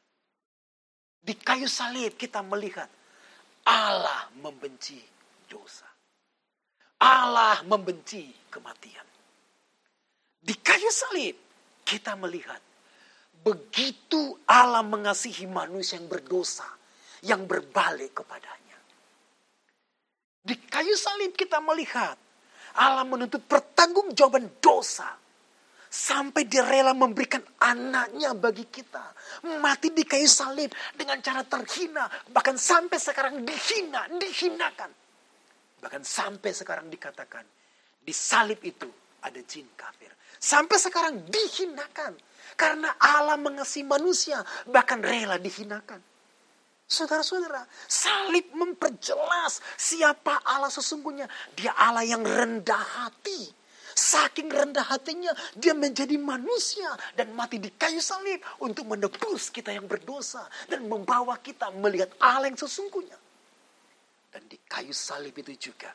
Di 1.20 1.36
kayu 1.36 1.68
salib 1.68 2.16
kita 2.16 2.40
melihat 2.48 2.88
Allah 3.68 4.32
membenci 4.40 5.04
dosa. 5.52 5.92
Allah 7.04 7.60
membenci 7.68 8.48
kematian. 8.48 9.04
Di 10.40 10.56
kayu 10.64 10.88
salib 10.88 11.36
kita 11.84 12.16
melihat 12.16 12.64
begitu 13.44 14.38
Allah 14.48 14.82
mengasihi 14.84 15.46
manusia 15.50 16.00
yang 16.00 16.10
berdosa, 16.10 16.68
yang 17.26 17.44
berbalik 17.46 18.18
kepadanya. 18.24 18.78
Di 20.48 20.56
kayu 20.56 20.96
salib 20.96 21.36
kita 21.36 21.60
melihat 21.60 22.16
Allah 22.78 23.04
menuntut 23.04 23.44
pertanggungjawaban 23.44 24.62
dosa. 24.64 25.18
Sampai 25.88 26.44
dia 26.46 26.68
rela 26.68 26.92
memberikan 26.92 27.40
anaknya 27.64 28.36
bagi 28.36 28.68
kita. 28.68 29.02
Mati 29.64 29.96
di 29.96 30.04
kayu 30.04 30.28
salib 30.28 30.70
dengan 30.94 31.18
cara 31.24 31.48
terhina. 31.48 32.06
Bahkan 32.28 32.56
sampai 32.60 33.00
sekarang 33.00 33.42
dihina, 33.48 34.06
dihinakan. 34.12 34.92
Bahkan 35.80 36.04
sampai 36.04 36.52
sekarang 36.52 36.92
dikatakan. 36.92 37.44
Di 38.04 38.12
salib 38.12 38.60
itu 38.68 38.88
ada 39.24 39.40
jin 39.48 39.68
kafir. 39.80 40.12
Sampai 40.38 40.78
sekarang 40.78 41.24
dihinakan. 41.28 42.14
Karena 42.58 42.90
Allah 42.98 43.38
mengasihi 43.38 43.86
manusia. 43.86 44.42
Bahkan 44.66 45.00
rela 45.06 45.38
dihinakan. 45.38 46.02
Saudara-saudara, 46.88 47.68
salib 47.86 48.50
memperjelas 48.58 49.62
siapa 49.78 50.42
Allah 50.42 50.74
sesungguhnya. 50.74 51.30
Dia 51.54 51.78
Allah 51.78 52.02
yang 52.02 52.26
rendah 52.26 52.82
hati. 52.82 53.54
Saking 53.98 54.50
rendah 54.50 54.86
hatinya, 54.86 55.34
dia 55.58 55.74
menjadi 55.74 56.22
manusia 56.22 56.86
dan 57.18 57.34
mati 57.34 57.58
di 57.58 57.74
kayu 57.74 57.98
salib 57.98 58.42
untuk 58.62 58.86
menebus 58.86 59.50
kita 59.50 59.74
yang 59.74 59.90
berdosa 59.90 60.46
dan 60.70 60.86
membawa 60.86 61.34
kita 61.42 61.74
melihat 61.74 62.14
Allah 62.22 62.46
yang 62.46 62.62
sesungguhnya. 62.62 63.18
Dan 64.30 64.46
di 64.46 64.58
kayu 64.70 64.94
salib 64.94 65.34
itu 65.34 65.74
juga 65.74 65.90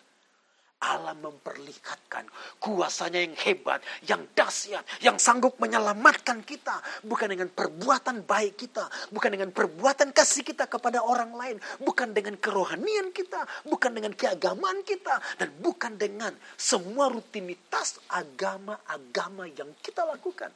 Allah 0.83 1.15
memperlihatkan 1.15 2.27
kuasanya 2.59 3.23
yang 3.23 3.37
hebat, 3.39 3.79
yang 4.03 4.23
dahsyat, 4.35 4.83
yang 4.99 5.15
sanggup 5.15 5.55
menyelamatkan 5.63 6.43
kita. 6.43 6.83
Bukan 7.07 7.31
dengan 7.31 7.47
perbuatan 7.55 8.27
baik 8.27 8.59
kita, 8.59 8.91
bukan 9.15 9.31
dengan 9.31 9.55
perbuatan 9.55 10.11
kasih 10.11 10.43
kita 10.43 10.67
kepada 10.67 11.07
orang 11.07 11.31
lain, 11.39 11.57
bukan 11.79 12.11
dengan 12.11 12.35
kerohanian 12.35 13.15
kita, 13.15 13.47
bukan 13.71 13.95
dengan 13.95 14.13
keagamaan 14.19 14.83
kita, 14.83 15.23
dan 15.39 15.55
bukan 15.63 15.95
dengan 15.95 16.35
semua 16.59 17.07
rutinitas 17.07 18.03
agama-agama 18.11 19.47
yang 19.55 19.71
kita 19.79 20.03
lakukan. 20.03 20.51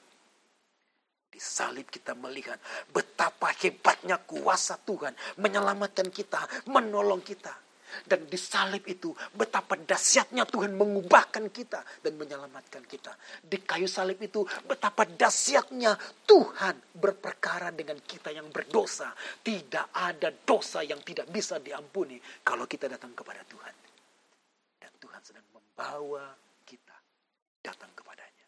Di 1.30 1.38
salib 1.38 1.86
kita 1.92 2.16
melihat 2.16 2.56
betapa 2.90 3.52
hebatnya 3.62 4.18
kuasa 4.24 4.80
Tuhan 4.82 5.12
menyelamatkan 5.38 6.08
kita, 6.08 6.66
menolong 6.72 7.20
kita 7.20 7.65
dan 8.04 8.28
di 8.28 8.36
salib 8.36 8.84
itu 8.84 9.16
betapa 9.32 9.78
dahsyatnya 9.80 10.44
Tuhan 10.44 10.76
mengubahkan 10.76 11.48
kita 11.48 11.80
dan 12.04 12.12
menyelamatkan 12.20 12.84
kita. 12.84 13.16
Di 13.40 13.62
kayu 13.64 13.88
salib 13.88 14.20
itu 14.20 14.44
betapa 14.68 15.08
dahsyatnya 15.08 15.96
Tuhan 16.28 16.98
berperkara 17.00 17.72
dengan 17.72 17.96
kita 18.04 18.34
yang 18.34 18.52
berdosa. 18.52 19.14
Tidak 19.40 19.96
ada 19.96 20.28
dosa 20.28 20.84
yang 20.84 21.00
tidak 21.00 21.32
bisa 21.32 21.56
diampuni 21.56 22.20
kalau 22.44 22.68
kita 22.68 22.90
datang 22.90 23.16
kepada 23.16 23.40
Tuhan. 23.48 23.74
Dan 24.76 24.92
Tuhan 25.00 25.20
sedang 25.24 25.46
membawa 25.54 26.36
kita 26.68 26.96
datang 27.64 27.90
kepadanya. 27.96 28.46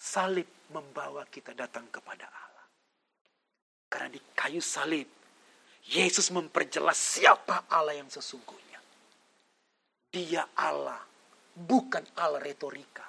Salib 0.00 0.48
membawa 0.72 1.28
kita 1.28 1.52
datang 1.52 1.86
kepada 1.92 2.26
Allah. 2.26 2.66
Karena 3.92 4.08
di 4.08 4.20
kayu 4.32 4.64
salib, 4.64 5.21
Yesus 5.82 6.30
memperjelas 6.30 6.94
siapa 6.94 7.66
Allah 7.66 7.98
yang 7.98 8.06
sesungguhnya. 8.06 8.78
Dia 10.12 10.46
Allah, 10.54 11.02
bukan 11.56 12.04
Allah 12.14 12.38
retorika. 12.38 13.08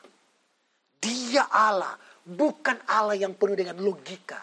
Dia 0.98 1.52
Allah, 1.52 1.94
bukan 2.24 2.80
Allah 2.90 3.14
yang 3.14 3.36
penuh 3.38 3.54
dengan 3.60 3.78
logika. 3.78 4.42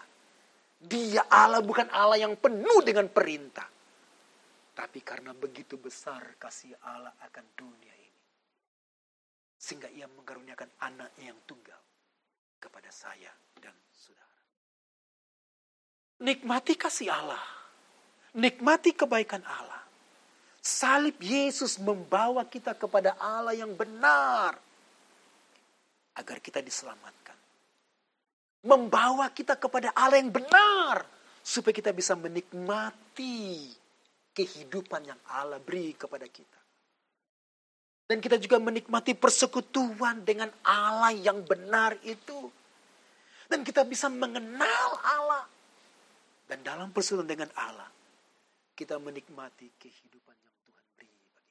Dia 0.77 1.27
Allah, 1.27 1.59
bukan 1.59 1.89
Allah 1.91 2.21
yang 2.21 2.37
penuh 2.37 2.79
dengan 2.85 3.09
perintah. 3.11 3.67
Tapi 4.71 5.03
karena 5.03 5.35
begitu 5.35 5.75
besar 5.75 6.39
kasih 6.39 6.71
Allah 6.87 7.11
akan 7.27 7.45
dunia 7.57 7.95
ini. 7.97 8.21
Sehingga 9.59 9.91
ia 9.91 10.07
mengaruniakan 10.07 10.69
anaknya 10.79 11.35
yang 11.35 11.39
tunggal 11.43 11.77
kepada 12.61 12.89
saya 12.93 13.29
dan 13.59 13.75
saudara. 13.91 14.39
Nikmati 16.23 16.73
kasih 16.79 17.11
Allah. 17.11 17.60
Nikmati 18.31 18.95
kebaikan 18.95 19.43
Allah. 19.43 19.83
Salib 20.61 21.19
Yesus 21.19 21.81
membawa 21.81 22.45
kita 22.47 22.71
kepada 22.71 23.17
Allah 23.19 23.51
yang 23.51 23.75
benar. 23.75 24.55
Agar 26.15 26.37
kita 26.39 26.63
diselamatkan. 26.63 27.35
Membawa 28.63 29.27
kita 29.33 29.57
kepada 29.59 29.91
Allah 29.91 30.21
yang 30.21 30.31
benar. 30.31 31.03
Supaya 31.43 31.75
kita 31.75 31.91
bisa 31.91 32.15
menikmati 32.15 33.73
kehidupan 34.31 35.01
yang 35.11 35.19
Allah 35.27 35.59
beri 35.59 35.91
kepada 35.97 36.23
kita. 36.29 36.59
Dan 38.07 38.19
kita 38.19 38.35
juga 38.39 38.59
menikmati 38.59 39.15
persekutuan 39.15 40.23
dengan 40.23 40.51
Allah 40.63 41.11
yang 41.15 41.43
benar 41.43 41.99
itu. 42.03 42.47
Dan 43.51 43.67
kita 43.67 43.83
bisa 43.83 44.07
mengenal 44.07 44.87
Allah. 45.03 45.43
Dan 46.47 46.59
dalam 46.63 46.91
persekutuan 46.91 47.27
dengan 47.27 47.51
Allah, 47.55 47.87
kita 48.81 48.97
menikmati 48.97 49.69
kehidupan 49.77 50.33
yang 50.41 50.55
Tuhan 50.65 50.85
beri 50.97 51.05
bagi 51.05 51.21
kita. 51.29 51.41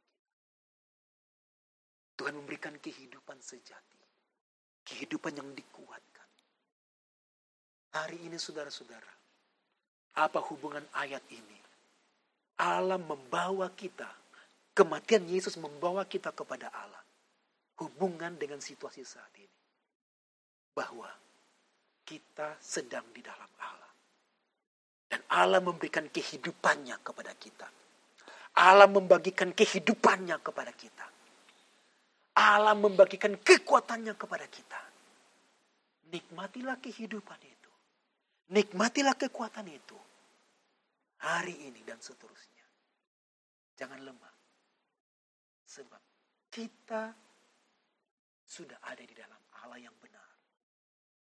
Tuhan 2.18 2.34
memberikan 2.34 2.74
kehidupan 2.74 3.38
sejati. 3.38 4.02
Kehidupan 4.82 5.38
yang 5.38 5.46
dikuatkan. 5.54 6.28
Hari 7.94 8.18
ini 8.26 8.34
saudara-saudara, 8.34 9.14
apa 10.18 10.42
hubungan 10.42 10.82
ayat 10.98 11.22
ini 11.30 11.58
Allah 12.58 12.98
membawa 12.98 13.70
kita, 13.78 14.10
kematian 14.74 15.22
Yesus 15.30 15.54
membawa 15.54 16.02
kita 16.10 16.34
kepada 16.34 16.66
Allah. 16.74 16.98
Hubungan 17.78 18.34
dengan 18.34 18.58
situasi 18.58 19.06
saat 19.06 19.30
ini. 19.38 19.58
Bahwa 20.74 21.06
kita 22.02 22.58
sedang 22.58 23.06
di 23.14 23.22
dalam 23.22 23.48
Allah. 23.62 23.89
Dan 25.10 25.26
Allah 25.26 25.58
memberikan 25.58 26.06
kehidupannya 26.06 27.02
kepada 27.02 27.34
kita. 27.34 27.66
Allah 28.62 28.86
membagikan 28.86 29.50
kehidupannya 29.50 30.38
kepada 30.38 30.70
kita. 30.70 31.06
Allah 32.38 32.78
membagikan 32.78 33.34
kekuatannya 33.34 34.14
kepada 34.14 34.46
kita. 34.46 34.80
Nikmatilah 36.14 36.78
kehidupan 36.78 37.40
itu. 37.42 37.70
Nikmatilah 38.54 39.18
kekuatan 39.18 39.66
itu. 39.66 39.98
Hari 41.26 41.68
ini 41.68 41.82
dan 41.82 41.98
seterusnya. 41.98 42.66
Jangan 43.74 43.98
lemah. 44.06 44.34
Sebab 45.66 46.02
kita 46.54 47.14
sudah 48.46 48.78
ada 48.86 49.02
di 49.02 49.14
dalam 49.14 49.38
Allah 49.62 49.78
yang 49.78 49.94
benar. 49.98 50.30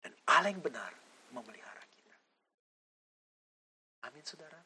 Dan 0.01 0.13
Allah 0.29 0.49
yang 0.49 0.61
benar 0.61 0.91
memelihara. 1.33 1.84
Amin 4.05 4.21
saudara. 4.21 4.61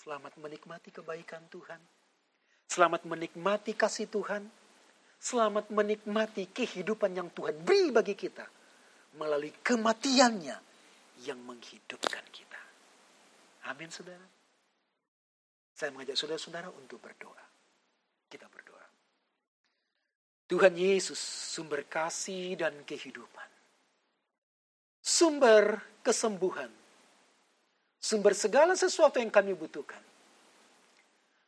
Selamat 0.00 0.32
menikmati 0.40 0.88
kebaikan 0.88 1.44
Tuhan. 1.52 1.80
Selamat 2.64 3.04
menikmati 3.04 3.76
kasih 3.76 4.08
Tuhan. 4.08 4.48
Selamat 5.20 5.68
menikmati 5.68 6.48
kehidupan 6.48 7.12
yang 7.12 7.28
Tuhan 7.36 7.60
beri 7.60 7.92
bagi 7.92 8.16
kita. 8.16 8.48
Melalui 9.20 9.52
kematiannya 9.60 10.56
yang 11.28 11.40
menghidupkan 11.44 12.24
kita. 12.32 12.60
Amin 13.68 13.92
saudara. 13.92 14.24
Saya 15.76 15.92
mengajak 15.92 16.16
saudara-saudara 16.16 16.72
untuk 16.72 17.04
berdoa. 17.04 17.44
Kita 18.32 18.48
berdoa. 18.48 18.86
Tuhan 20.48 20.72
Yesus, 20.72 21.20
sumber 21.52 21.84
kasih 21.84 22.56
dan 22.56 22.72
kehidupan. 22.88 23.50
Sumber 25.04 25.84
kesembuhan. 26.00 26.79
Sumber 28.00 28.32
segala 28.32 28.72
sesuatu 28.72 29.20
yang 29.20 29.28
kami 29.28 29.52
butuhkan. 29.52 30.00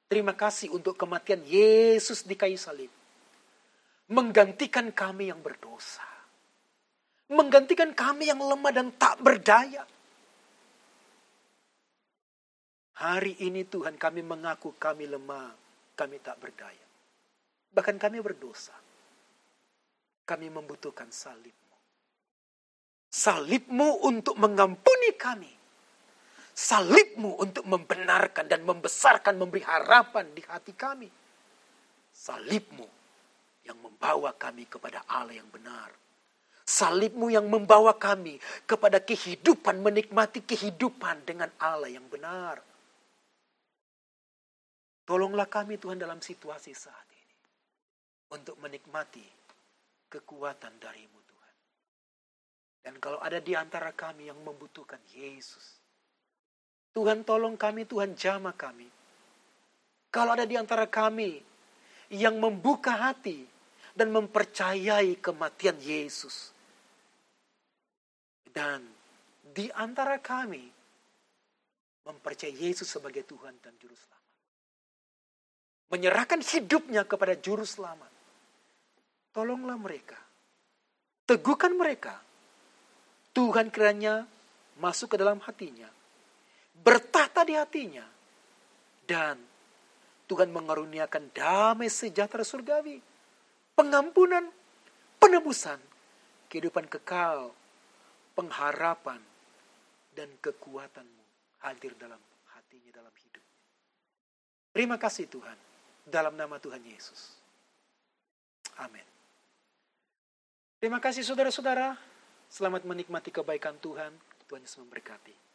Terima 0.06 0.36
kasih 0.36 0.68
untuk 0.68 0.94
kematian 0.94 1.40
Yesus 1.48 2.22
di 2.28 2.36
kayu 2.36 2.60
salib. 2.60 2.92
Menggantikan 4.12 4.92
kami 4.92 5.32
yang 5.32 5.40
berdosa. 5.40 6.04
Menggantikan 7.32 7.96
kami 7.96 8.28
yang 8.28 8.36
lemah 8.36 8.72
dan 8.76 8.92
tak 9.00 9.24
berdaya 9.24 9.88
Hari 13.02 13.42
ini 13.42 13.66
Tuhan 13.66 13.98
kami 13.98 14.22
mengaku 14.22 14.78
kami 14.78 15.10
lemah, 15.10 15.50
kami 15.98 16.22
tak 16.22 16.38
berdaya. 16.38 16.86
Bahkan 17.74 17.98
kami 17.98 18.22
berdosa. 18.22 18.78
Kami 20.22 20.46
membutuhkan 20.46 21.10
salibmu. 21.10 21.76
Salibmu 23.10 24.06
untuk 24.06 24.38
mengampuni 24.38 25.18
kami. 25.18 25.50
Salibmu 26.52 27.40
untuk 27.40 27.64
membenarkan 27.64 28.44
dan 28.44 28.60
membesarkan, 28.68 29.40
memberi 29.40 29.64
harapan 29.64 30.28
di 30.36 30.44
hati 30.44 30.76
kami. 30.76 31.08
Salibmu 32.12 32.84
yang 33.64 33.80
membawa 33.80 34.36
kami 34.36 34.68
kepada 34.68 35.00
Allah 35.08 35.40
yang 35.40 35.48
benar. 35.48 35.88
Salibmu 36.62 37.32
yang 37.32 37.48
membawa 37.48 37.96
kami 37.96 38.38
kepada 38.68 39.02
kehidupan, 39.02 39.82
menikmati 39.82 40.44
kehidupan 40.44 41.26
dengan 41.26 41.50
Allah 41.58 41.90
yang 41.90 42.06
benar. 42.06 42.60
Tolonglah 45.02 45.50
kami 45.50 45.80
Tuhan 45.82 45.98
dalam 45.98 46.22
situasi 46.22 46.70
saat 46.70 47.08
ini. 47.10 47.36
Untuk 48.32 48.56
menikmati 48.62 49.24
kekuatan 50.06 50.78
darimu 50.78 51.18
Tuhan. 51.26 51.56
Dan 52.86 52.94
kalau 53.02 53.18
ada 53.18 53.42
di 53.42 53.56
antara 53.58 53.90
kami 53.90 54.30
yang 54.30 54.38
membutuhkan 54.46 55.02
Yesus. 55.10 55.81
Tuhan 56.92 57.24
tolong 57.24 57.56
kami, 57.56 57.88
Tuhan 57.88 58.12
jama 58.12 58.52
kami. 58.52 58.88
Kalau 60.12 60.36
ada 60.36 60.44
di 60.44 60.60
antara 60.60 60.84
kami 60.84 61.40
yang 62.12 62.36
membuka 62.36 62.92
hati 62.92 63.48
dan 63.96 64.12
mempercayai 64.12 65.16
kematian 65.20 65.80
Yesus. 65.80 66.52
Dan 68.52 68.84
di 69.40 69.72
antara 69.72 70.20
kami 70.20 70.68
mempercayai 72.04 72.52
Yesus 72.52 72.92
sebagai 72.92 73.24
Tuhan 73.24 73.56
dan 73.64 73.72
Juru 73.80 73.96
Selamat 73.96 74.22
menyerahkan 75.92 76.40
hidupnya 76.40 77.04
kepada 77.04 77.36
juru 77.36 77.68
selamat. 77.68 78.08
Tolonglah 79.36 79.76
mereka. 79.76 80.16
Teguhkan 81.28 81.76
mereka. 81.76 82.16
Tuhan 83.36 83.68
kiranya 83.68 84.24
masuk 84.80 85.12
ke 85.12 85.16
dalam 85.20 85.36
hatinya. 85.44 85.88
Bertata 86.82 87.46
di 87.46 87.54
hatinya. 87.54 88.04
Dan 89.06 89.38
Tuhan 90.26 90.50
mengaruniakan 90.50 91.30
damai 91.30 91.86
sejahtera 91.86 92.42
surgawi. 92.42 92.98
Pengampunan, 93.72 94.50
penebusan, 95.16 95.80
kehidupan 96.50 96.90
kekal, 96.90 97.54
pengharapan, 98.36 99.22
dan 100.12 100.28
kekuatanmu 100.44 101.24
hadir 101.64 101.96
dalam 101.96 102.20
hatinya 102.52 102.90
dalam 102.92 103.14
hidup. 103.16 103.44
Terima 104.76 104.96
kasih 105.00 105.30
Tuhan. 105.30 105.58
Dalam 106.02 106.34
nama 106.34 106.58
Tuhan 106.58 106.82
Yesus. 106.82 107.38
Amin. 108.82 109.06
Terima 110.82 110.98
kasih 110.98 111.22
saudara-saudara. 111.22 111.94
Selamat 112.50 112.82
menikmati 112.82 113.30
kebaikan 113.30 113.78
Tuhan. 113.78 114.10
Tuhan 114.50 114.60
Yesus 114.66 114.82
memberkati. 114.82 115.51